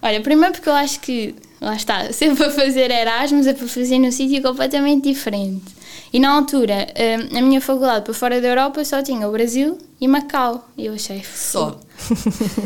[0.00, 3.66] Olha, primeiro porque eu acho que, lá está, se é para fazer Erasmus, é para
[3.66, 5.78] fazer num sítio completamente diferente.
[6.12, 6.86] E na altura,
[7.32, 10.66] hum, a minha faculdade para fora da Europa só tinha o Brasil e Macau.
[10.76, 11.78] E eu achei, Só.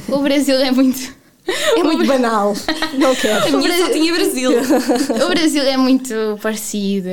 [0.08, 1.22] o Brasil é muito.
[1.44, 2.54] É muito banal.
[2.96, 3.48] Não quero.
[3.48, 4.52] A minha só tinha Brasil.
[5.24, 7.08] O Brasil é muito parecido,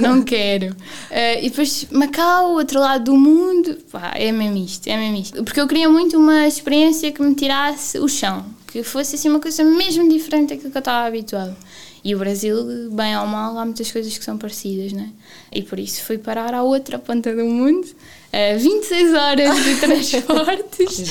[0.00, 0.74] não, não quero.
[1.10, 5.44] Eh, e depois Macau, outro lado do mundo, pá, é mesmo isto, é mesmo isto.
[5.44, 9.38] Porque eu queria muito uma experiência que me tirasse o chão, que fosse assim uma
[9.38, 11.56] coisa mesmo diferente daquilo que eu estava habituado.
[12.02, 15.08] E o Brasil, bem ou mal, há muitas coisas que são parecidas, não é?
[15.52, 17.86] E por isso fui parar à outra ponta do mundo,
[18.32, 21.04] a 26 horas de transportes,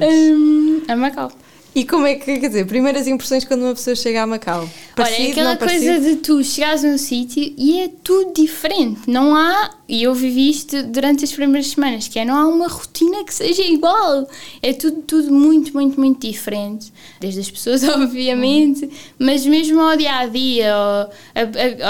[0.00, 1.32] hum, a Macau.
[1.74, 4.68] E como é que, quer dizer, primeiras impressões quando uma pessoa chega a Macau?
[4.96, 9.02] Parecido, Olha, aquela não coisa de tu chegares num sítio e é tudo diferente.
[9.06, 12.66] Não há, e eu vivi isto durante as primeiras semanas, que é não há uma
[12.66, 14.28] rotina que seja igual.
[14.62, 16.92] É tudo, tudo muito, muito, muito diferente.
[17.20, 20.74] Desde as pessoas, obviamente, mas mesmo ao dia a dia.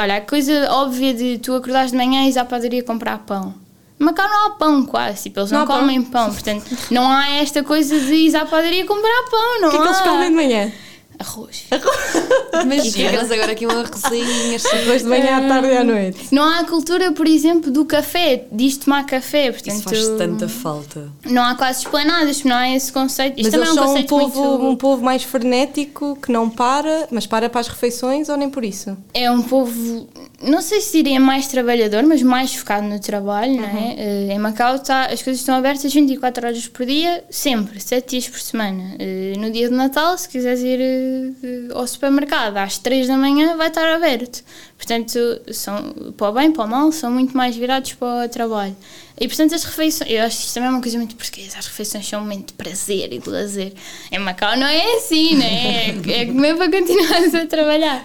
[0.01, 3.68] olha, a coisa óbvia de tu acordares de manhã e ir à padaria comprar pão.
[3.99, 5.81] Macau não há pão quase, tipo, eles não, Não há pão.
[5.81, 6.31] comem pão.
[6.33, 9.81] portanto não há esta coisa de ir à padaria comprar pão, não O que é
[9.81, 10.73] que eles comem de manhã?
[11.19, 11.65] Arroz.
[12.63, 14.63] Imagina-nos agora aqui uma arrozinhas.
[14.63, 16.29] Depois de manhã, à tarde e à noite.
[16.33, 19.75] Não há a cultura, por exemplo, do café, diz tomar café, portanto...
[19.75, 21.09] Isso faz tanta falta.
[21.25, 23.41] Não há quase esplanadas, não há esse conceito.
[23.41, 24.65] Isto Mas também é um são um conceito povo, muito...
[24.67, 28.65] um povo mais frenético, que não para, mas para para as refeições ou nem por
[28.65, 28.97] isso?
[29.13, 30.09] É um povo,
[30.43, 33.79] não sei se diria mais trabalhador, mas mais focado no trabalho, não Uhum.
[33.91, 33.95] é?
[33.99, 38.29] Eh, Em Macau tá, as coisas estão abertas 24 horas por dia, sempre, 7 dias
[38.29, 38.95] por semana.
[38.99, 40.79] Eh, No dia de Natal, se quiseres ir
[41.75, 44.43] ao supermercado às 3 da manhã, vai estar aberto.
[44.79, 45.19] Portanto,
[45.53, 48.77] são, para o bem, para o mal, são muito mais virados para o trabalho.
[49.21, 51.67] E portanto as refeições, eu acho que isto também é uma coisa muito portuguesa, as
[51.67, 53.73] refeições são um momento de prazer e de lazer.
[54.13, 55.89] Em Macau não é assim, né?
[56.07, 58.05] É, é comer para continuares a trabalhar.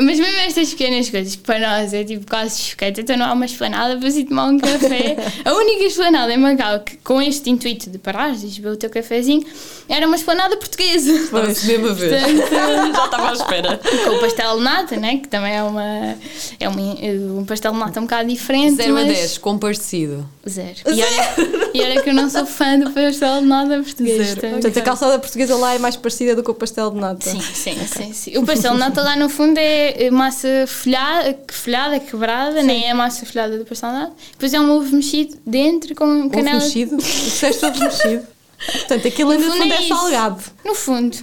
[0.00, 3.32] Mas mesmo estas pequenas coisas que para nós é tipo quase chocante, então não há
[3.34, 5.16] uma esplanada para ir tomar um café.
[5.44, 8.88] A única esplanada em Macau que com este intuito de parares e beber o teu
[8.88, 9.44] cafezinho
[9.86, 11.12] era uma esplanada portuguesa.
[11.12, 12.20] Estava-se mesmo a ver.
[12.20, 12.50] Portanto,
[12.94, 13.80] Já estava à espera.
[14.04, 15.18] com o pastel nata, né?
[15.18, 16.13] que também é, uma,
[16.60, 18.76] é um, um pastel de nata um bocado diferente.
[18.76, 20.28] 0 a mas- 10, comparecido.
[20.48, 20.74] zero.
[20.86, 24.26] E olha, e olha que eu não sou fã do pastel de nata português.
[24.28, 24.40] Zero.
[24.40, 24.48] tá?
[24.50, 27.28] Portanto, a calçada portuguesa lá é mais parecida do que o pastel de nata.
[27.30, 28.38] Sim, sim, sim, sim.
[28.38, 32.94] O pastel de nata lá no fundo é massa folhada, folhada quebrada, nem é a
[32.94, 34.12] massa folhada do pastel de nata.
[34.32, 36.58] Depois é um ovo mexido dentro com Ovo canela.
[36.60, 36.96] mexido.
[36.96, 38.26] Disseste ovo mexido.
[38.72, 40.42] Portanto, aquilo No no fundo fundo é é salgado.
[40.64, 41.16] No fundo.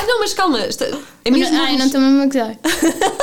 [0.00, 0.60] Ah, não, mas calma.
[0.66, 0.86] Está,
[1.24, 1.56] é mesmo.
[1.58, 2.56] Ai, não estou mesmo a gozar.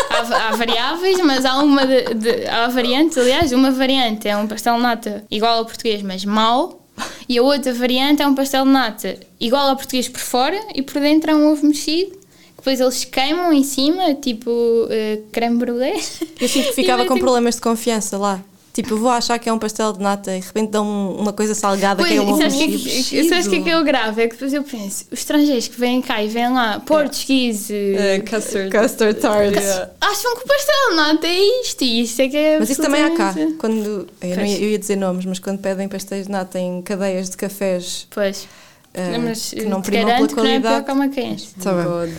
[0.10, 4.48] Há, há variáveis, mas há uma de, de- há variantes, aliás, uma variante é um
[4.48, 6.84] pastel de nata igual ao português, mas mau.
[7.30, 10.82] E a outra variante é um pastel de nata igual ao português por fora e
[10.82, 12.12] por dentro é um ovo mexido.
[12.12, 12.18] que
[12.58, 14.52] Depois eles queimam em cima, tipo
[14.90, 15.94] eh, creme brulee.
[16.42, 18.42] Eu sinto que ficava com problemas de confiança lá.
[18.78, 21.34] Tipo, eu vou achar que é um pastel de nata e de repente dão uma
[21.34, 23.70] coisa salgada Pois, que é um sabes o que, é sabes o que é que
[23.72, 24.22] é o grave?
[24.22, 28.30] É que depois eu penso, os estrangeiros que vêm cá e vêm lá, português, Uh,
[28.30, 28.70] custard.
[28.70, 29.56] Custard tart.
[29.56, 29.90] Yeah.
[30.00, 32.84] acham que o pastel de nata é isto e isto é que é Mas isso
[32.84, 33.34] também há cá.
[33.58, 37.32] Quando, eu, não eu ia dizer nomes, mas quando pedem pastéis de nata em cadeias
[37.32, 38.48] de cafés Pois.
[38.94, 41.10] eh, Mas que não te primam pela que não é qualidade.
[41.10, 41.50] que quente.
[41.64, 42.14] Tá bem.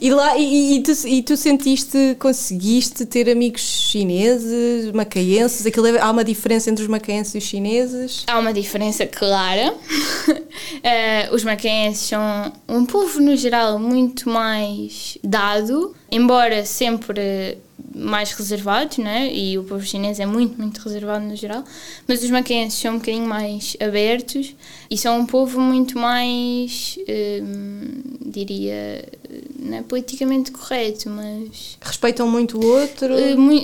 [0.00, 5.66] E, lá, e, e- tu, e tu sentiste, conseguiste ter amigos chineses, macaenses?
[5.66, 8.24] Aquilo é- há uma diferença entre os macaenses e os chineses?
[8.26, 9.74] Há uma diferença clara.
[10.82, 17.58] Eh, os macaenses são um povo, no geral, muito mais dado, embora sempre
[17.98, 19.32] mais reservados, né?
[19.32, 21.64] e o povo chinês é muito, muito reservado no geral,
[22.06, 24.54] mas os macaenses são um bocadinho mais abertos
[24.90, 26.98] e são um povo muito mais,
[27.42, 29.04] hum, diria,
[29.58, 33.08] não é politicamente correto, mas Respeitam muito o outro?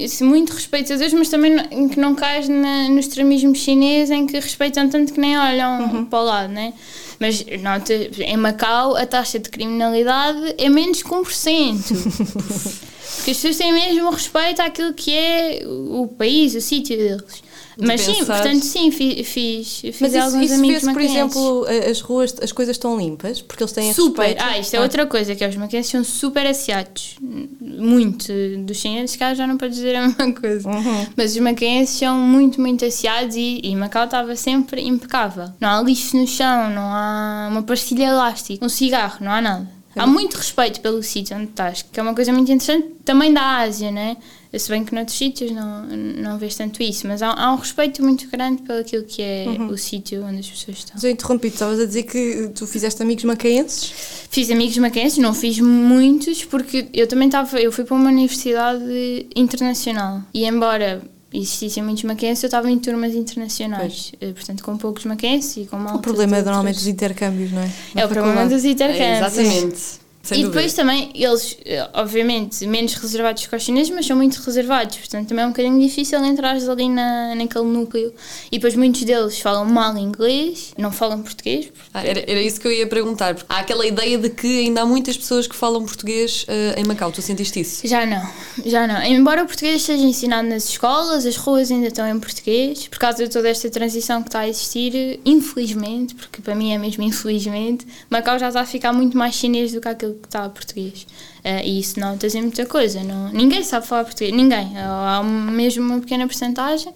[0.08, 4.26] Se muito respeitadores, mas também não- em que não cais na, no extremismo chinês em
[4.26, 6.72] que respeitam tanto que nem olham para o lado, né?
[7.20, 12.84] Mas nota, em Macau a taxa de criminalidade é menos que 1%.
[13.16, 17.42] Porque as pessoas têm mesmo respeito àquilo que é o país, o sítio deles.
[17.76, 18.40] De Mas sim, pensar.
[18.40, 22.34] portanto, sim, fi- fiz, fiz, Mas isso, alguns isso amigos vê-se, por exemplo, as ruas,
[22.40, 24.22] as coisas estão limpas, porque eles têm Super.
[24.26, 24.44] respeito.
[24.48, 27.16] Ah, isto é outra coisa, que é os macaenses são super asseados.
[27.60, 28.32] Muito.
[28.64, 30.68] Dos chineses, cá já não pode dizer a mesma coisa.
[30.68, 31.06] Uhum.
[31.16, 35.48] Mas os macaenses são muito, muito asseados e, e Macau estava sempre impecável.
[35.60, 39.73] Não há lixo no chão, não há uma pastilha elástica, um cigarro, não há nada.
[39.96, 43.58] Há muito respeito pelo sítio onde estás, que é uma coisa muito interessante também da
[43.58, 44.16] Ásia, né?
[44.56, 48.02] Se bem que noutros sítios não, não vês tanto isso, mas há, há um respeito
[48.04, 50.92] muito grande pelo aquilo que é o sítio onde as pessoas estão.
[50.94, 53.92] Mas eu interrompi, estavas a dizer que tu fizeste amigos macaenses?
[54.30, 57.60] Fiz amigos macaenses, não fiz muitos, porque eu também estava.
[57.60, 60.22] Eu fui para uma universidade internacional.
[60.32, 61.02] E embora
[61.34, 64.12] existissem muitos macaenses, eu estava em turmas internacionais.
[64.20, 67.62] Eh, Portanto, com poucos macaenses e com malta O problema é normalmente os intercâmbios, não
[67.62, 67.70] é?
[67.94, 69.06] Na É o problema dos intercâmbios.
[69.06, 70.03] É, exatamente.
[70.24, 70.60] Sem e dúvida.
[70.62, 75.28] depois também, eles, eh, obviamente, menos reservados que os chineses, mas são muito reservados, portanto
[75.28, 78.12] também é um bocadinho difícil entrares ali na, naquele núcleo.
[78.50, 82.66] E depois muitos deles falam mal inglês, não falam português, Ah, era, era isso que
[82.66, 83.34] eu ia perguntar.
[83.34, 86.84] porque Há aquela ideia de que ainda há muitas pessoas que falam português eh, em
[86.84, 87.12] Macau.
[87.12, 87.86] Tu sentiste isso?
[87.86, 88.22] Já não,
[88.64, 89.02] já não.
[89.02, 93.24] Embora o português seja ensinado nas escolas, as ruas ainda estão em português, por causa
[93.24, 97.86] de toda esta transição que está a existir, infelizmente, porque para mim é mesmo infelizmente,
[98.08, 101.06] Macau já está a ficar muito mais chinês do que aquilo que está português.
[101.42, 103.02] Eh, e isso não em muita coisa.
[103.02, 104.72] Não, ninguém sabe falar português, ninguém.
[104.78, 106.92] Há mesmo uma pequena porcentagem.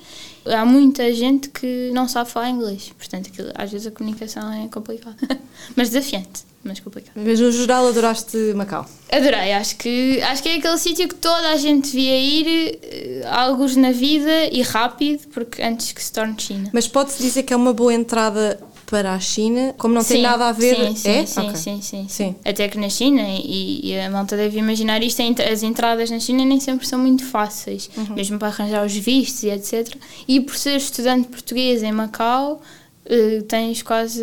[0.46, 4.66] Há muita gente que não sabe falar inglês, portanto, aquilo- às vezes a comunicação é
[4.68, 5.16] complicada.
[5.76, 7.20] mas desafiante, mas complicada.
[7.22, 8.87] Mas no geral adoraste Macau.
[9.12, 13.22] Adorei, acho que, acho que é aquele sítio que toda a gente devia ir, eh,
[13.31, 16.70] alguns na vida e rápido, porque antes que se torne China.
[16.72, 18.59] Mas pode-se dizer que é uma boa entrada
[18.90, 20.74] para a China, como não tem Sim, nada a ver.
[20.88, 21.27] Sim, sim, é?
[21.27, 21.57] sim, Ok.
[21.57, 22.35] sim, sim, Sim.
[22.44, 26.44] Até que na China, e, e a malta deve imaginar isto, as entradas na China
[26.44, 28.14] nem sempre são muito fáceis, Uhum.
[28.14, 29.94] mesmo para arranjar os vistos e etc.
[30.27, 32.62] E por ser estudante português em Macau,
[33.05, 34.22] eh, tens quase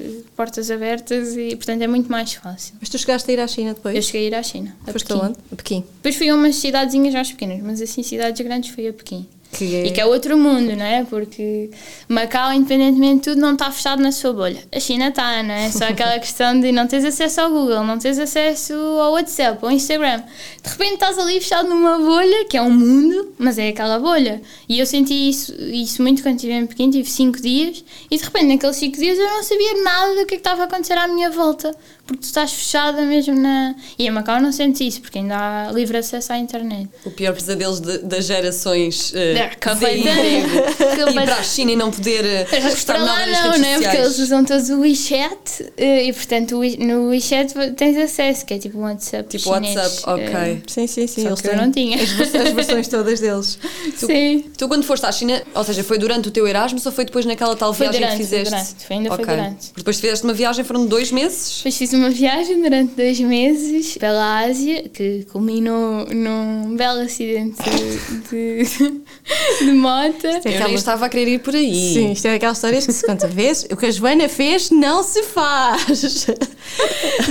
[0.00, 0.04] eh,
[0.36, 2.74] portas abertas e, portanto, é muito mais fácil.
[2.80, 3.94] Mas tu chegaste a ir à China depois?
[3.96, 4.76] Eu cheguei a ir à China.
[4.86, 5.20] A Foste Pequim.
[5.20, 5.38] aonde?
[5.52, 5.84] A Pequim.
[5.96, 9.26] Depois fui a umas cidadezinhas mais pequenas, mas assim, cidades grandes fui a Pequim.
[9.54, 9.86] Que é...
[9.86, 11.04] E que é outro mundo, não é?
[11.04, 11.70] Porque
[12.08, 14.60] Macau, independentemente de tudo, não está fechado na sua bolha.
[14.72, 15.70] A China está, não é?
[15.70, 19.70] Só aquela questão de não teres acesso ao Google, não teres acesso ao WhatsApp, ao
[19.70, 20.22] Instagram.
[20.62, 24.42] De repente estás ali fechado numa bolha, que é um mundo, mas é aquela bolha.
[24.68, 28.24] E eu senti isso, isso muito quando estive em Pequim, tive cinco dias, e de
[28.24, 30.94] repente naqueles cinco dias eu não sabia nada do que é que estava a acontecer
[30.94, 31.74] à minha volta.
[32.06, 33.74] Porque tu estás fechada mesmo na.
[33.98, 35.36] E em Macau não sentes isso, porque ainda
[35.68, 36.88] há livre acesso à internet.
[37.04, 39.50] O pior pesadelo de- das gerações uh, É,
[39.96, 43.44] e ir para a China e não poder uh, postar Para nada lá nas não,
[43.52, 43.78] redes né?
[43.80, 48.58] Porque eles usam todos o WeChat eh, e, portanto, no WeChat tens acesso, que é
[48.58, 49.28] tipo um WhatsApp.
[49.28, 49.76] Tipo chinês.
[49.76, 50.62] WhatsApp, Eh, ok.
[50.66, 51.22] Sim, sim, sim.
[51.22, 52.02] Só eles que eu não tinha.
[52.02, 53.58] As, vers- as versões todas deles.
[53.96, 54.44] Sim.
[54.56, 57.24] Tu quando foste à China, ou seja, foi durante o teu Erasmus ou foi depois
[57.24, 58.50] naquela tal Foi viagem durante, que foi fizeste?
[58.50, 59.36] durante, foi- ainda foi Ok.
[59.36, 59.56] durante.
[59.68, 61.56] Porque Depois fizeste uma viagem, foram dois meses?
[61.58, 68.64] Depois fiz uma viagem durante dois meses pela Ásia, que culminou num belo acidente de,
[68.64, 69.02] de,
[69.64, 70.26] de moto.
[70.26, 71.94] É Eu nem estava a querer ir por aí.
[71.94, 73.26] Sim, isto é aquelas histórias que se conta.
[73.26, 73.66] Vês?
[73.70, 76.26] O que a Joana fez não se faz.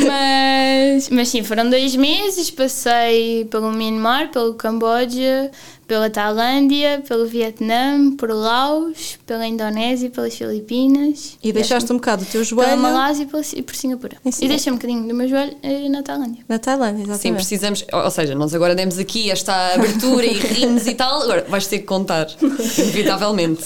[0.06, 2.49] Mas, mas sim, foram dois meses.
[2.49, 5.52] Passei pelo Myanmar, pelo Camboja,
[5.93, 11.38] pela Tailândia, pelo Vietnã, por Laos, pela Indonésia, pelas Filipinas.
[11.43, 14.17] E deixaste um bocado o teu Pela joelho Malásia e pela- e por Singapura.
[14.41, 16.43] E deixei um bocadinho do meu joelho eh, na Tailândia.
[16.49, 17.36] na Tailândia, Sim, exatamente.
[17.36, 21.67] precisamos, ou seja, nós agora demos aqui esta abertura e rimos e tal, agora vais
[21.67, 22.25] ter que contar,
[22.79, 23.63] inevitavelmente.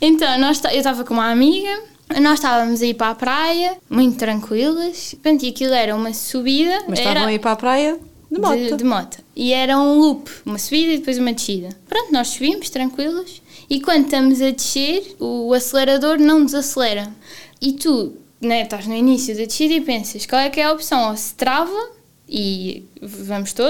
[0.00, 1.76] Então, nós, ta- eu estava com uma amiga,
[2.20, 5.10] nós estávamos a ir para a praia, muito tranquilas.
[5.14, 6.84] Portanto, e aquilo era uma subida.
[6.86, 7.98] Mas era estavam a ir para a praia
[8.30, 8.58] de moto.
[8.58, 9.18] De, de moto.
[9.34, 11.68] E era um loop, uma subida e depois uma descida.
[11.88, 17.12] Pronto, nós subimos tranquilos e quando estamos a descer, o acelerador não desacelera.
[17.60, 20.72] E tu, né, estás no início da descida e pensas qual é que é a
[20.72, 21.10] opção?
[21.10, 21.93] Ou se trava
[22.28, 23.62] e vamos, to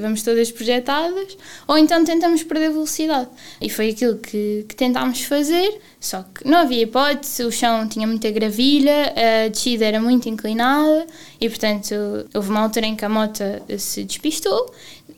[0.00, 1.36] vamos todas projetadas,
[1.68, 3.28] ou então tentamos perder velocidade.
[3.60, 8.06] E foi aquilo que, que tentámos fazer, só que não havia hipótese, o chão tinha
[8.06, 9.12] muita gravilha,
[9.44, 11.06] a descida era muito inclinada
[11.40, 11.94] e, portanto,
[12.34, 13.42] houve uma altura em que a moto
[13.78, 14.72] se despistou.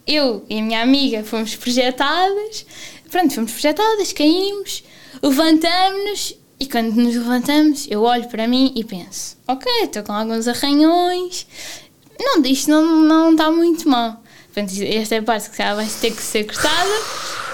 [0.07, 2.67] Eu e a minha amiga fomos projetadas,
[3.11, 4.85] pronto, fomos projetadas, caímos,
[5.23, 10.49] levantamos-nos e quando nos levantamos, eu olho para mim e penso: ok, estou com alguns
[10.49, 11.47] arranhões,
[12.19, 14.23] não, isto não, não está muito mal.
[14.53, 16.91] Portanto, esta é a parte que já vai ter que ser cortada,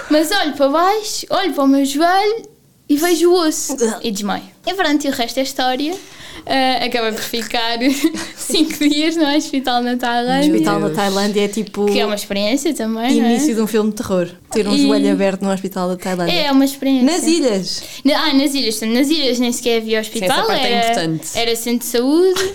[0.09, 2.43] mas olho para baixo, olho para o meu joelho
[2.87, 4.43] e vejo o osso e desmaio.
[4.65, 5.93] E pronto, e o resto é história.
[5.93, 7.77] Uh, acabei por ficar
[8.35, 10.51] 5 dias no hospital na O Tailândia.
[10.51, 10.89] hospital na.
[10.89, 13.29] Tailândia é tipo Que é uma experiência também, é?
[13.31, 14.27] início de um filme de terror.
[14.51, 16.33] Ter um E- joelho aberto no hospital da Tailândia.
[16.33, 17.05] É uma experiência.
[17.05, 17.83] Nas ilhas.
[18.03, 18.75] Na- Ah, nas ilhas.
[18.75, 20.37] Portanto, Nas ilhas nem sequer havia hospital.
[20.37, 21.27] essa parte é era, importante.
[21.35, 22.53] Era centro de saúde.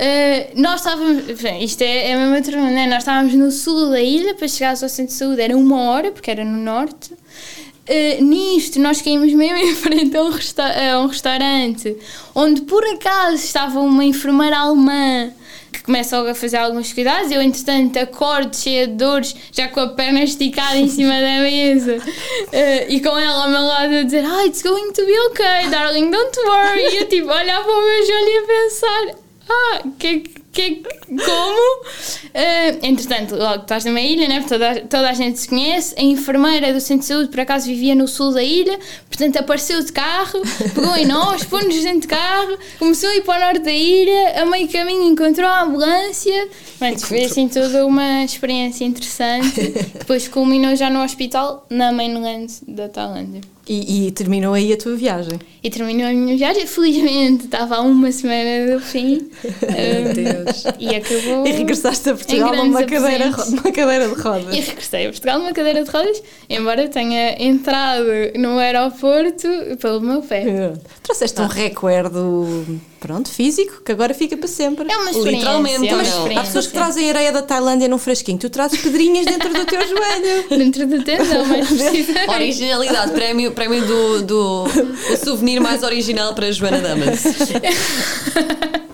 [0.00, 1.42] Uh, nós estávamos.
[1.42, 2.86] bem, Isto é, é a mesma turma, né?
[2.86, 4.34] Nós estávamos no sul da ilha.
[4.34, 7.12] Para chegar ao centro de saúde era uma hora, porque era no norte.
[7.12, 11.96] Uh, nisto, nós caímos mesmo em frente a um, resta a um restaurante
[12.34, 15.32] onde por acaso estava uma enfermeira alemã
[15.72, 17.30] que começa logo a fazer alguns cuidados.
[17.30, 21.96] Eu, entretanto, acordo cheia de dores, já com a perna esticada em cima da mesa
[21.96, 25.68] uh, e com ela ao meu lado a dizer: Ah, it's going to be okay,
[25.68, 26.94] darling, don't worry.
[26.94, 30.20] E eu, tipo, olhar para o meu joelho e a pensar: Ah, que,
[30.52, 31.82] que, como?
[32.26, 34.44] Uh, entretanto, logo estás numa ilha, né?
[34.48, 35.92] toda, toda a gente se conhece.
[35.98, 39.82] A enfermeira do centro de saúde, por acaso, vivia no sul da ilha, portanto, apareceu
[39.82, 40.40] de carro,
[40.72, 44.42] pegou em nós, pôs-nos dentro de carro, começou a ir para o norte da ilha,
[44.42, 46.48] a meio caminho encontrou a ambulância.
[46.78, 49.60] Mas foi assim toda uma experiência interessante.
[49.98, 53.40] Depois culminou já no hospital, na mainland da Tailândia.
[53.72, 55.38] E, e terminou aí a tua viagem.
[55.62, 56.66] E terminou a minha viagem.
[56.66, 59.30] Felizmente estava há uma semana do fim.
[59.62, 60.64] Meu Deus.
[60.76, 61.46] E acabou.
[61.46, 64.56] E regressaste a Portugal numa cadeira, numa cadeira de rodas.
[64.56, 69.46] E regressei a Portugal numa cadeira de rodas, embora tenha entrado no aeroporto
[69.80, 70.72] pelo meu pé.
[71.04, 74.86] Trouxeste um recuerdo, pronto, físico, que agora fica para sempre.
[74.90, 75.30] É uma experiência.
[75.38, 76.02] Literalmente, é uma não?
[76.02, 76.40] experiência.
[76.40, 79.80] Há pessoas que trazem areia da Tailândia num frasquinho, tu trazes pedrinhas dentro do teu
[79.80, 80.48] joelho.
[80.60, 82.28] Dentro da tenda, mais precisamente.
[82.28, 87.22] Originalidade, prémio, prémio do, do o souvenir mais original para Joana Damas.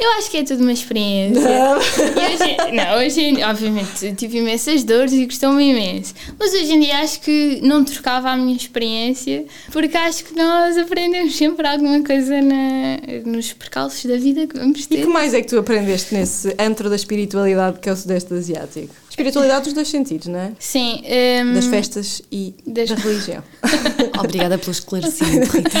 [0.00, 1.40] Eu acho que é tudo uma experiência.
[1.40, 6.14] E hoje, não, hoje, em dia, obviamente, tive imensas dores e gostou-me imenso.
[6.38, 10.76] Mas hoje em dia acho que não trocava a minha experiência, porque acho que nós
[10.76, 14.96] aprendemos sempre alguma coisa na, nos percalços da vida que vamos E ter.
[15.02, 18.94] que mais é que tu aprendeste nesse antro da espiritualidade que é o Sudeste Asiático?
[19.10, 20.52] Espiritualidade dos dois sentidos, não é?
[20.58, 21.02] Sim.
[21.44, 23.42] hum, Das festas e das- da religião.
[24.18, 25.78] Obrigada pelo esclarecimento, Rita.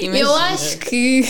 [0.00, 0.34] Eu Imagina.
[0.52, 1.24] acho que.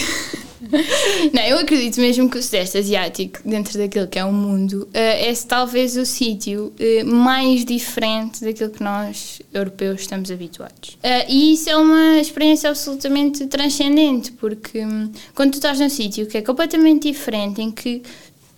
[1.33, 5.31] Não, eu acredito mesmo que o Sudeste Asiático, dentro daquilo que é o mundo, eh,
[5.31, 10.97] é talvez o sítio eh, mais diferente daquilo que nós, europeus, estamos habituados.
[11.03, 16.27] Eh, E isso é uma experiência absolutamente transcendente, porque hum, quando tu estás num sítio
[16.27, 18.03] que é completamente diferente, em que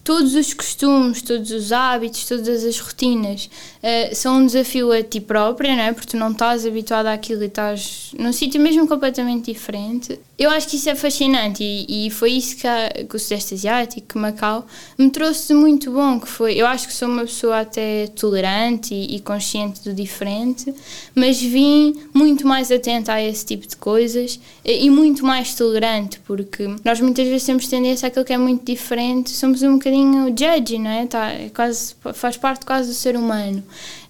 [0.08, 3.50] todos os costumes, todos os hábitos, todas as rotinas
[3.82, 5.92] uh, são um desafio a ti própria, não é?
[5.92, 10.18] Porque tu não estás habituada àquilo e estás num sítio mesmo completamente diferente.
[10.38, 13.52] Eu acho que isso é fascinante e, e foi isso que, a, que o Sudeste
[13.52, 14.66] Asiático, que Macau,
[14.96, 18.94] me trouxe de muito bom, que foi, eu acho que sou uma pessoa até tolerante
[18.94, 20.72] e, e consciente do diferente,
[21.14, 26.18] mas vim muito mais atenta a esse tipo de coisas e, e muito mais tolerante,
[26.20, 29.97] porque nós muitas vezes temos tendência àquilo que é muito diferente, somos um bocadinho
[30.36, 31.06] judgy, não é?
[31.06, 33.62] Tá, é quase, faz parte quase do ser humano.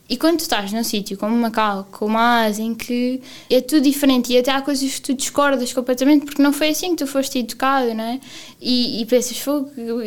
[0.09, 3.20] E quando tu estás num sítio como Macau, como a Ásia, em que
[3.51, 6.93] é tudo diferente e até há coisas que tu discordas completamente porque não foi assim
[6.93, 8.20] que tu foste educado, não é?
[8.59, 9.66] E, e pensas, o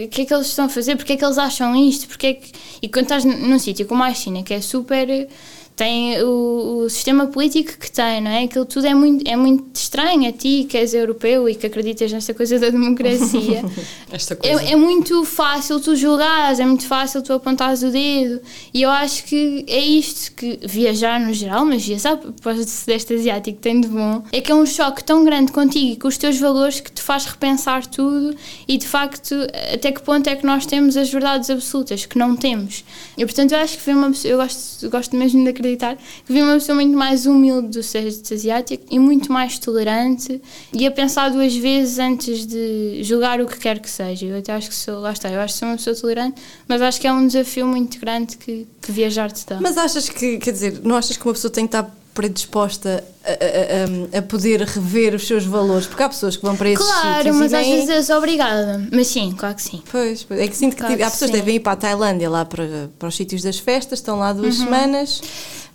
[0.09, 0.95] que é que eles estão a fazer?
[0.95, 2.07] Porque é que eles acham isto?
[2.07, 2.51] Porque é que...
[2.81, 5.29] E quando estás num sítio como a China, que é super
[5.75, 8.43] tem o, o, sistema político que tem, não é?
[8.43, 12.11] Aquilo tudo é muito, é muito estranho a ti, que és europeu e que acreditas
[12.11, 13.63] nesta coisa da democracia.
[14.11, 14.61] Esta coisa.
[14.61, 18.41] É, é, muito fácil tu julgares, é muito fácil tu apontares o dedo.
[18.73, 23.13] E eu acho que é isto que viajar no geral, mas viajar para o Sudeste
[23.13, 26.17] Asiático tem de bom, é que é um choque tão grande contigo e com os
[26.17, 28.35] teus valores que te faz repensar tudo
[28.67, 29.35] e de facto
[29.73, 32.83] até que ponto é que nós temos as verdades absolutas, que não temos.
[33.17, 36.41] E portanto eu acho que foi uma eu gosto, gosto mesmo de acreditar que vi
[36.41, 40.41] uma pessoa muito mais humilde do Sudeste Asiático e muito mais tolerante
[40.73, 44.25] e a pensar duas vezes antes de julgar o que quer que seja.
[44.25, 46.81] Eu até acho que sou, lá está, eu acho que sou uma pessoa tolerante, mas
[46.81, 49.59] acho que é um desafio muito grande que, que viajar te dá.
[49.61, 54.15] Mas achas que, quer dizer, não achas que uma pessoa tem que estar predisposta a,
[54.15, 57.01] a, a, poder rever os seus valores, porque há pessoas que vão para esses claro,
[57.01, 57.23] sítios.
[57.23, 58.87] Claro, mas às vezes és obrigada.
[58.91, 59.81] Mas sim, claro que sim.
[59.91, 62.29] Pois, é que sinto claro que, que, há pessoas que devem ir para a Tailândia,
[62.29, 64.65] lá para, para os sítios das festas, estão lá duas uhum.
[64.65, 65.21] semanas,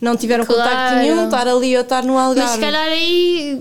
[0.01, 0.63] não tiveram claro.
[0.63, 2.41] contacto nenhum, estar ali ou estar no Algarve.
[2.41, 3.61] Mas se calhar aí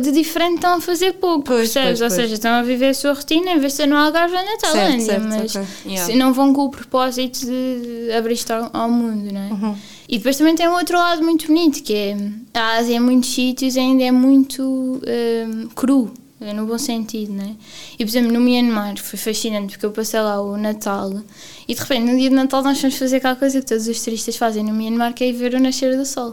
[0.00, 1.98] de, diferente estão a fazer pouco, pois, percebes?
[1.98, 2.12] Pois, pois.
[2.12, 4.44] Ou seja, estão a viver a sua rotina em vez de ser no Algarve ou
[4.44, 5.92] na Tailândia, certo, certo, mas okay.
[5.92, 6.14] yeah.
[6.16, 9.48] não vão com o propósito de abrir-se ao, ao, mundo, não é?
[9.50, 9.76] Uhum.
[10.08, 12.16] E depois também tem um outro lado muito bonito, que é
[12.54, 17.56] a Ásia em muitos sítios ainda é muito um, cru, no bom sentido, né?
[17.98, 21.12] E por exemplo, no Myanmar foi fascinante porque eu passei lá o Natal
[21.66, 24.02] e de repente no dia de Natal nós fomos fazer aquela coisa que todos os
[24.02, 26.32] turistas fazem no Myanmar, que é ir ver o nascer do sol.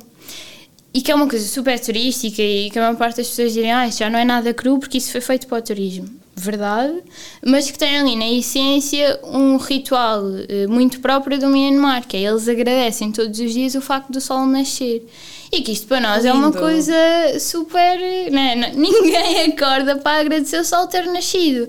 [0.95, 3.69] E que é uma coisa super turística e que a maior parte das pessoas dizem,
[3.69, 7.01] ah, isso já não é nada cru porque isso foi feito para o turismo verdade,
[7.43, 12.21] mas que tem ali na essência um ritual uh, muito próprio do Myanmar, que é
[12.23, 15.07] eles agradecem todos os dias o facto do sol nascer.
[15.51, 16.27] E que isto para nós Lindo.
[16.27, 16.93] é uma coisa
[17.39, 17.97] super.
[18.31, 18.71] Né?
[18.75, 21.67] Ninguém acorda para agradecer o sol ter nascido.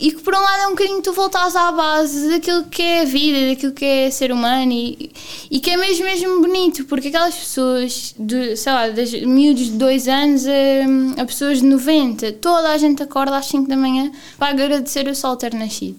[0.00, 3.02] E que por um lado é um bocadinho tu voltares à base daquilo que é
[3.02, 5.10] a vida, daquilo que é ser humano e,
[5.50, 9.72] e que é mesmo, mesmo bonito, porque aquelas pessoas, de, sei lá, das miúdos de
[9.72, 14.10] 2 anos a, a pessoas de 90, toda a gente acorda às 5 da manhã
[14.38, 15.96] para agradecer o sol ter nascido.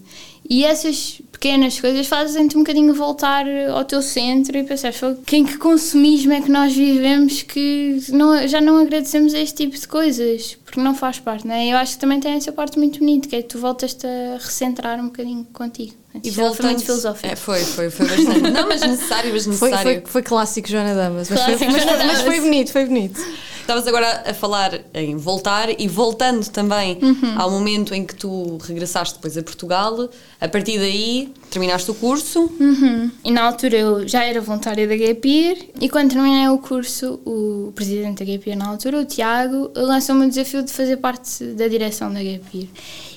[0.48, 4.94] E essas pequenas coisas fazem-te um bocadinho voltar ao teu centro e pensar,
[5.26, 9.78] quem que consumismo é que nós vivemos que não, já não agradecemos a este tipo
[9.78, 11.68] de coisas, porque não faz parte, não é?
[11.68, 14.38] Eu acho que também tem essa parte muito bonita, que é que tu voltas-te a
[14.38, 15.94] recentrar um bocadinho contigo.
[16.24, 17.28] E voltando, foi muito filosófico.
[17.28, 18.40] É, foi, foi, foi bastante.
[18.40, 19.76] não, mas necessário, mas necessário.
[19.84, 23.22] Foi, foi, foi clássico Joana Damas, mas, clássico, foi, mas, mas foi bonito, foi bonito.
[23.66, 27.34] Estavas agora a falar em voltar e voltando também uhum.
[27.36, 30.08] ao momento em que tu regressaste depois a Portugal,
[30.40, 32.42] a partir daí terminaste o curso.
[32.60, 33.10] Uhum.
[33.24, 37.72] E na altura eu já era voluntária da Gapir e quando terminei o curso, o
[37.74, 42.14] presidente da Gapir na altura, o Tiago, lançou-me o desafio de fazer parte da direção
[42.14, 42.70] da Gapir.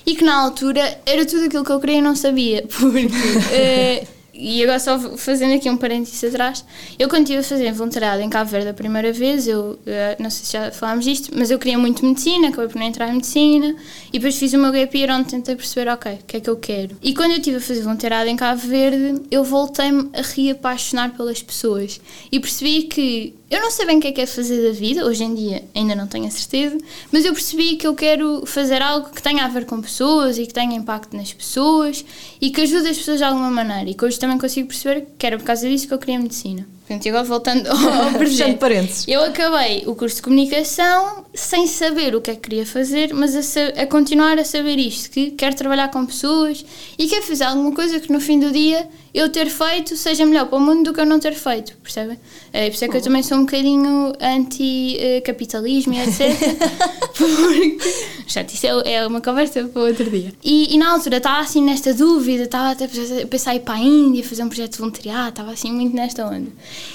[0.03, 4.07] E que na altura era tudo aquilo que eu queria e não sabia, porque.
[4.39, 6.63] E agora só fazendo aqui um parênteses atrás,
[6.97, 10.29] eu quando estive a fazer voluntariado em Cabo Verde a primeira vez, eu eh, não
[10.29, 13.13] sei se já falámos disto, mas eu queria muito medicina, acabei por não entrar em
[13.13, 13.75] medicina
[14.07, 16.49] e depois fiz o meu gap year onde tentei perceber, ok, o que é que
[16.49, 16.95] eu quero.
[17.01, 21.43] E quando eu estive a fazer voluntariado em Cabo Verde, eu voltei-me a reapaixonar pelas
[21.43, 21.99] pessoas
[22.31, 25.05] e percebi que eu não sei bem o que é que é fazer da vida,
[25.05, 26.77] hoje em dia ainda não tenho a certeza,
[27.11, 30.45] mas eu percebi que eu quero fazer algo que tenha a ver com pessoas e
[30.45, 32.05] que tenha impacto nas pessoas
[32.39, 35.25] e que ajude as pessoas de alguma maneira e que hoje também consigo perceber que
[35.25, 36.67] era por causa disso que eu queria medicina.
[36.89, 38.57] Portanto, agora voltando ao projeto.
[38.57, 39.07] parênteses.
[39.07, 43.35] Eu acabei o curso de comunicação sem saber o que é que queria fazer, mas
[43.35, 46.65] a, a, continuar a saber isto, que quero trabalhar com pessoas
[46.97, 50.47] e quero fazer alguma coisa que no fim do dia eu ter feito seja melhor
[50.47, 52.17] para o mundo do que eu não ter feito, percebem?
[52.53, 56.37] É, por isso é que eu também sou um bocadinho anti-capitalismo e etc.
[57.17, 57.77] porque,
[58.27, 60.33] chato, isso é, é, uma conversa para outro dia.
[60.43, 63.75] E, e na altura estava assim nesta dúvida, estava até a pensar em ir para
[63.75, 66.51] a Índia, fazer um projeto de voluntariado, estava assim muito nesta onda.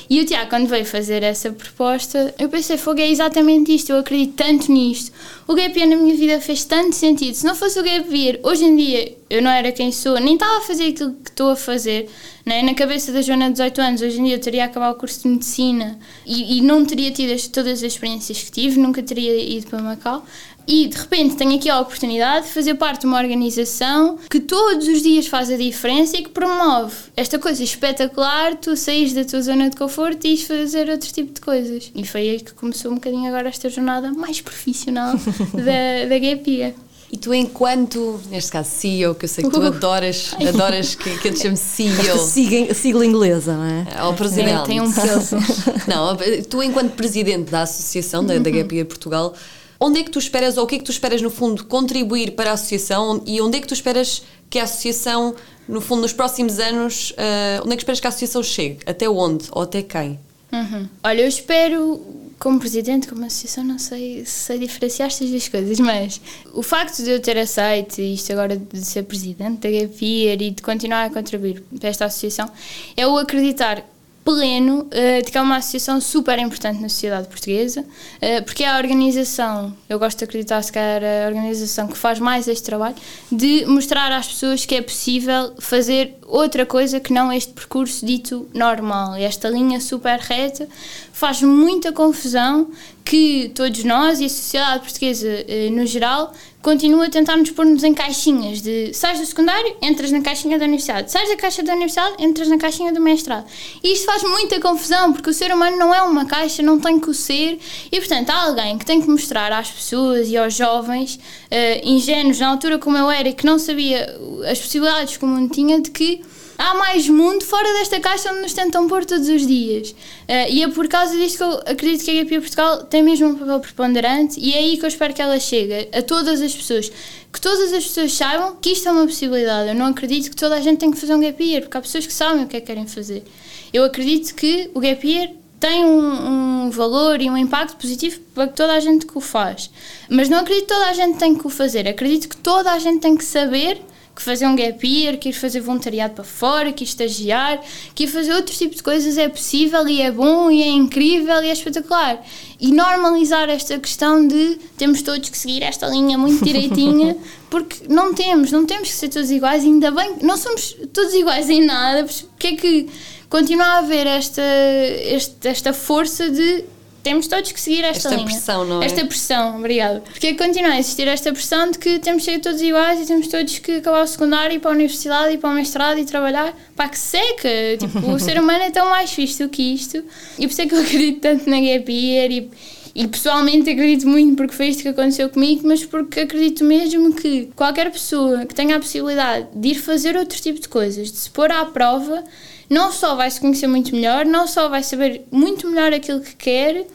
[0.08, 3.98] E o Tiago, quando veio fazer essa proposta, eu pensei, fogo, é exatamente isto, eu
[3.98, 5.12] acredito tanto nisto.
[5.46, 7.34] O gap year na minha vida fez tanto sentido.
[7.34, 10.34] Se não fosse o gap year, hoje em dia eu não era quem sou, nem
[10.34, 12.08] estava a fazer aquilo que estou a fazer.
[12.44, 12.62] Né?
[12.62, 15.22] Na cabeça da Joana de 18 anos, hoje em dia eu teria acabado o curso
[15.22, 19.36] de medicina e, e não teria tido as, todas as experiências que tive, nunca teria
[19.36, 20.24] ido para Macau.
[20.66, 24.88] E de repente tenho aqui a oportunidade de fazer parte de uma organização que todos
[24.88, 29.42] os dias faz a diferença e que promove esta coisa espetacular, tu saís da tua
[29.42, 31.90] zona de conforto e ires fazer outro tipo de coisas.
[31.94, 35.14] E foi aí que começou um bocadinho agora esta jornada mais profissional
[35.52, 36.74] da, da GAPIA.
[37.14, 39.66] E tu, enquanto, neste caso, CEO, que eu sei que tu uh.
[39.66, 42.18] adoras, adoras que, que eu te chame CEO.
[42.18, 43.86] Sigla, sigla inglesa, não é?
[43.96, 44.50] Ao presidente.
[44.50, 45.36] É, tem um peso.
[45.86, 46.16] não,
[46.50, 49.32] tu, enquanto presidente da associação, da, da Gap Year Portugal,
[49.78, 52.32] onde é que tu esperas, ou o que é que tu esperas, no fundo, contribuir
[52.32, 55.34] para a associação e onde é que tu esperas que a associação,
[55.68, 58.78] no fundo, nos próximos anos, uh, onde é que esperas que a associação chegue?
[58.86, 59.46] Até onde?
[59.50, 60.18] Ou até quem?
[60.52, 60.88] Uhum.
[61.02, 62.00] Olha, eu espero,
[62.38, 66.20] como presidente, como associação, não sei, sei diferenciar estas duas coisas, mas
[66.52, 70.62] o facto de eu ter aceito isto agora de ser presidente da GAPIR e de
[70.62, 72.48] continuar a contribuir para esta associação
[72.96, 73.84] é o acreditar
[74.24, 78.68] pleno uh, de que é uma associação super importante na sociedade portuguesa, uh, porque é
[78.68, 82.96] a organização, eu gosto de acreditar se calhar a organização que faz mais este trabalho,
[83.30, 88.48] de mostrar às pessoas que é possível fazer outra coisa que não este percurso dito
[88.54, 89.14] normal.
[89.16, 90.66] Esta linha super reta
[91.12, 92.70] faz muita confusão
[93.04, 96.32] que todos nós e a sociedade portuguesa uh, no geral
[96.64, 100.64] continua a tentar nos pôr-nos em caixinhas de sais do secundário, entras na caixinha da
[100.64, 103.44] universidade, sais da caixa da universidade, entras na caixinha do mestrado.
[103.82, 106.98] E isto faz muita confusão, porque o ser humano não é uma caixa, não tem
[106.98, 107.58] que o ser,
[107.92, 112.40] e portanto há alguém que tem que mostrar às pessoas e aos jovens, uh, ingênuos
[112.40, 114.18] na altura como eu era, que não sabia
[114.50, 116.22] as possibilidades que o mundo tinha, de que
[116.58, 119.90] há mais mundo fora desta caixa onde nos tentam pôr todos os dias.
[119.90, 123.28] Uh, e é por causa disto que eu acredito que a GPA Portugal tem mesmo
[123.28, 126.54] um papel preponderante e é aí que eu espero que ela chegue a todas as
[126.54, 126.90] pessoas.
[127.32, 129.68] Que todas as pessoas saibam que isto é uma possibilidade.
[129.68, 131.80] Eu não acredito que toda a gente tem que fazer um gap year, porque há
[131.80, 133.24] pessoas que sabem o que é que querem fazer.
[133.72, 138.46] Eu acredito que o gap year tem um, um, valor e um impacto positivo para
[138.46, 139.70] toda a gente que o faz.
[140.10, 141.88] Mas não acredito que toda a gente tem que o fazer.
[141.88, 143.80] Acredito que toda a gente tem que saber
[144.14, 147.60] que fazer um gap year, que ir fazer voluntariado para fora, que ir estagiar,
[147.94, 151.42] que ir fazer outro tipo de coisas é possível e é bom e é incrível
[151.42, 152.24] e é espetacular.
[152.60, 157.16] E normalizar esta questão de temos todos que seguir esta linha muito direitinha,
[157.50, 161.50] porque não temos, não temos que ser todos iguais, ainda bem, não somos todos iguais
[161.50, 162.88] em nada, porque é que
[163.28, 166.64] continua a haver esta, esta, esta força de
[167.04, 168.24] temos todos que seguir esta, esta linha.
[168.24, 168.86] pressão, não é?
[168.86, 170.00] Esta pressão, obrigada.
[170.00, 173.28] Porque continua a existir esta pressão de que temos que ser todos iguais e temos
[173.28, 176.56] todos que acabar o secundário, ir para a universidade, ir para o mestrado e trabalhar.
[176.74, 177.48] Pá, que seca!
[177.78, 179.98] Tipo, o ser humano é tão mais fixe do que isto.
[180.38, 182.50] E por isso é que eu acredito tanto na gap year e,
[182.94, 187.50] e pessoalmente acredito muito porque foi isto que aconteceu comigo, mas porque acredito mesmo que
[187.54, 191.28] qualquer pessoa que tenha a possibilidade de ir fazer outro tipo de coisas, de se
[191.28, 192.24] pôr à prova,
[192.68, 196.34] não só vai se conhecer muito melhor, não só vai saber muito melhor aquilo que
[196.36, 196.86] quer,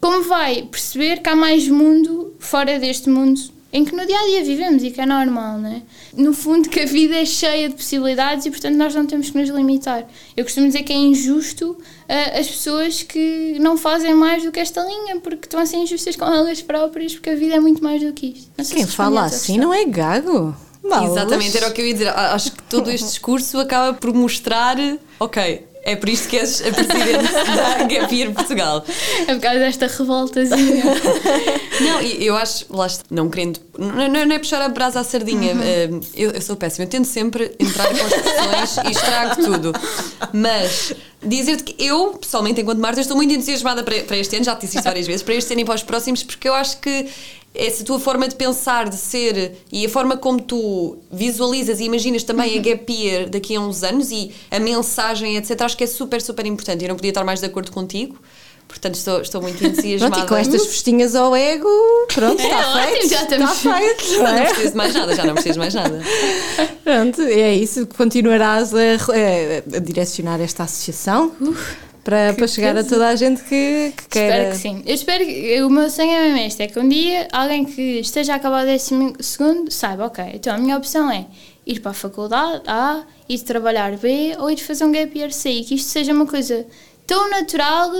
[0.00, 4.24] como vai perceber que há mais mundo fora deste mundo em que no dia a
[4.24, 5.82] dia vivemos e que é normal, não é?
[6.16, 9.38] No fundo, que a vida é cheia de possibilidades e, portanto, nós não temos que
[9.38, 10.06] nos limitar.
[10.34, 14.60] Eu costumo dizer que é injusto uh, as pessoas que não fazem mais do que
[14.60, 17.84] esta linha, porque estão a ser injustas com elas próprias, porque a vida é muito
[17.84, 18.74] mais do que isto.
[18.74, 20.56] Quem fala assim não é gago.
[21.04, 22.08] Exatamente, era o que eu ia dizer.
[22.08, 24.76] Acho que todo este discurso acaba por mostrar,
[25.18, 28.84] ok, é por isto que és a presidente da Gap Year Portugal.
[29.26, 30.82] É por causa desta revoltazinha.
[31.80, 35.54] não, eu acho, lá está, não querendo, não, não é puxar a brasa à sardinha.
[35.54, 35.62] Uhum.
[35.62, 39.72] Eh, eu, eu, sou péssima, eu tento sempre entrar com as discussões e estrago tudo.
[40.32, 44.56] Mas dizer-te que eu, pessoalmente, enquanto Marta, estou muito entusiasmada para, para este ano, já
[44.56, 46.80] te disse isto várias vezes, para este ano e para os próximos, porque eu acho
[46.80, 47.06] que
[47.56, 52.22] essa tua forma de pensar, de ser e a forma como tu visualizas e imaginas
[52.22, 52.60] também uhum.
[52.60, 56.20] a gap year daqui a uns anos e a mensagem, etc., acho que é super,
[56.20, 56.84] super importante.
[56.84, 58.16] Eu não podia estar mais de acordo contigo.
[58.68, 60.16] Portanto, estou, estou muito entusiasmada.
[60.16, 61.68] Pronto, e com estas festinhas ao ego,
[62.12, 62.96] pronto, é, está feito.
[62.96, 64.18] Ótimo, já estamos está feito.
[64.18, 64.38] Não, é?
[64.40, 66.02] não preciso de mais nada, já não preciso de mais nada.
[66.82, 67.86] Pronto, é isso.
[67.96, 71.32] Continuarás a, a, a direcionar esta associação.
[71.40, 74.28] Uf para, para chegar a toda a gente que, que quer.
[74.28, 74.82] Espero que sim.
[74.86, 77.98] Eu espero que o meu sonho é mesmo este: é que um dia alguém que
[77.98, 81.26] esteja a acabar o décimo segundo saiba, ok, então a minha opção é
[81.66, 85.50] ir para a faculdade A, ir trabalhar B ou ir fazer um gap year C
[85.50, 86.64] e que isto seja uma coisa
[87.04, 87.90] tão natural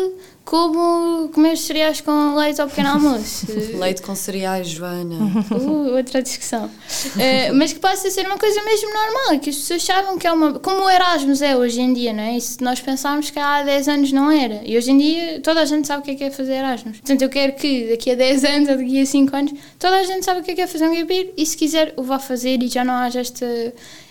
[0.47, 3.47] como comer cereais com leite ao pequeno almoço.
[3.77, 5.17] Leite com cereais, Joana.
[5.51, 6.67] Uh, outra discussão.
[6.67, 10.25] Uh, mas que passa a ser uma coisa mesmo normal, que as pessoas sabem que
[10.25, 10.53] é uma.
[10.61, 12.37] Como o Erasmus é hoje em dia, não é?
[12.37, 14.63] E se nós pensarmos que há 10 anos não era.
[14.65, 16.99] E hoje em dia toda a gente sabe o que é, que é fazer Erasmus.
[16.99, 20.05] Portanto, eu quero que daqui a 10 anos ou daqui a 5 anos toda a
[20.05, 22.21] gente sabe o que é, que é fazer um year e se quiser o vá
[22.21, 23.45] fazer e já não haja este,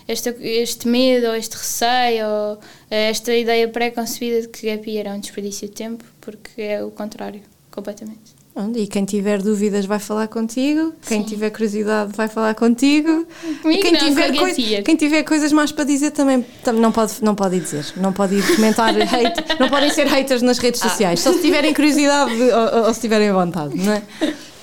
[0.06, 2.58] este, este medo ou este receio ou
[2.90, 6.90] esta ideia pré-concebida de que gap year é um desperdício de tempo, porque é o
[6.90, 8.34] contrário, completamente.
[8.74, 11.28] E quem tiver dúvidas vai falar contigo, quem Sim.
[11.28, 13.26] tiver curiosidade vai falar contigo.
[13.62, 17.34] Comigo quem, não, tiver coi quem tiver coisas mais para dizer também não pode, não
[17.34, 20.88] pode ir dizer, não pode ir comentar hate, não podem ser haters nas redes ah.
[20.88, 24.02] sociais, só se tiverem curiosidade ou, ou se tiverem vontade, não é?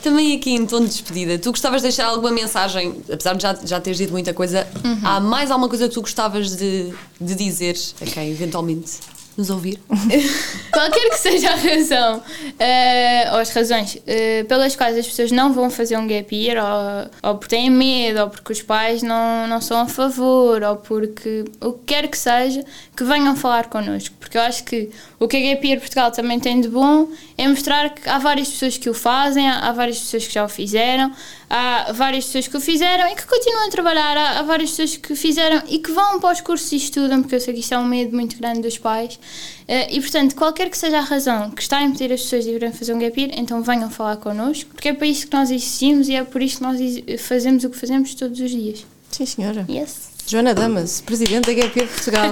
[0.01, 3.57] Também aqui em tom de despedida, tu gostavas de deixar alguma mensagem, apesar de já,
[3.63, 4.99] já teres dito muita coisa, uhum.
[5.03, 6.91] há mais alguma coisa que tu gostavas de,
[7.21, 9.79] de dizer a quem eventualmente nos ouvir.
[10.71, 15.53] Qualquer que seja a razão, uh, ou as razões uh, pelas quais as pessoas não
[15.53, 19.47] vão fazer um gap year, ou, ou porque têm medo, ou porque os pais não,
[19.47, 22.63] não são a favor, ou porque o que quer que seja,
[22.95, 24.15] que venham falar connosco.
[24.19, 24.89] Porque eu acho que
[25.19, 28.49] o que a Gap Year Portugal também tem de bom é mostrar que há várias
[28.49, 31.11] pessoas que o fazem, há, há várias pessoas que já o fizeram,
[31.49, 34.97] há várias pessoas que o fizeram e que continuam a trabalhar, há, há, várias pessoas
[34.97, 37.73] que fizeram e que vão para os cursos e estudam, porque eu sei que isto
[37.73, 39.15] é um medo muito grande dos pais.
[39.15, 42.51] Uh, e portanto, qualquer que seja a razão que está a impedir as pessoas de
[42.51, 45.49] irem fazer um gap year, então venham falar connosco, porque é para isso que nós
[45.49, 46.79] existimos e é por isso que nós
[47.19, 48.85] fazemos o que fazemos todos os dias.
[49.09, 49.65] Sim, senhora.
[49.69, 50.12] Yes.
[50.25, 52.31] Joana Damas, Presidente da GP Portugal.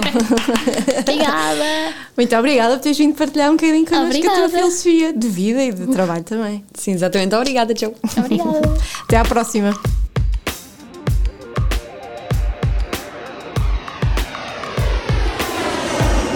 [1.00, 1.94] obrigada.
[2.16, 5.72] Muito obrigada por teres vindo partilhar um bocadinho connosco a tua filosofia de vida e
[5.72, 6.64] de trabalho também.
[6.74, 7.34] Sim, exatamente.
[7.34, 7.94] Obrigada, tchau.
[8.16, 8.60] Obrigada.
[9.04, 9.78] Até à próxima.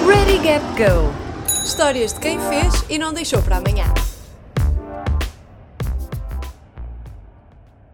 [0.07, 1.27] Ready, Gap, Go!
[1.65, 3.87] Histórias de quem fez e não deixou para amanhã.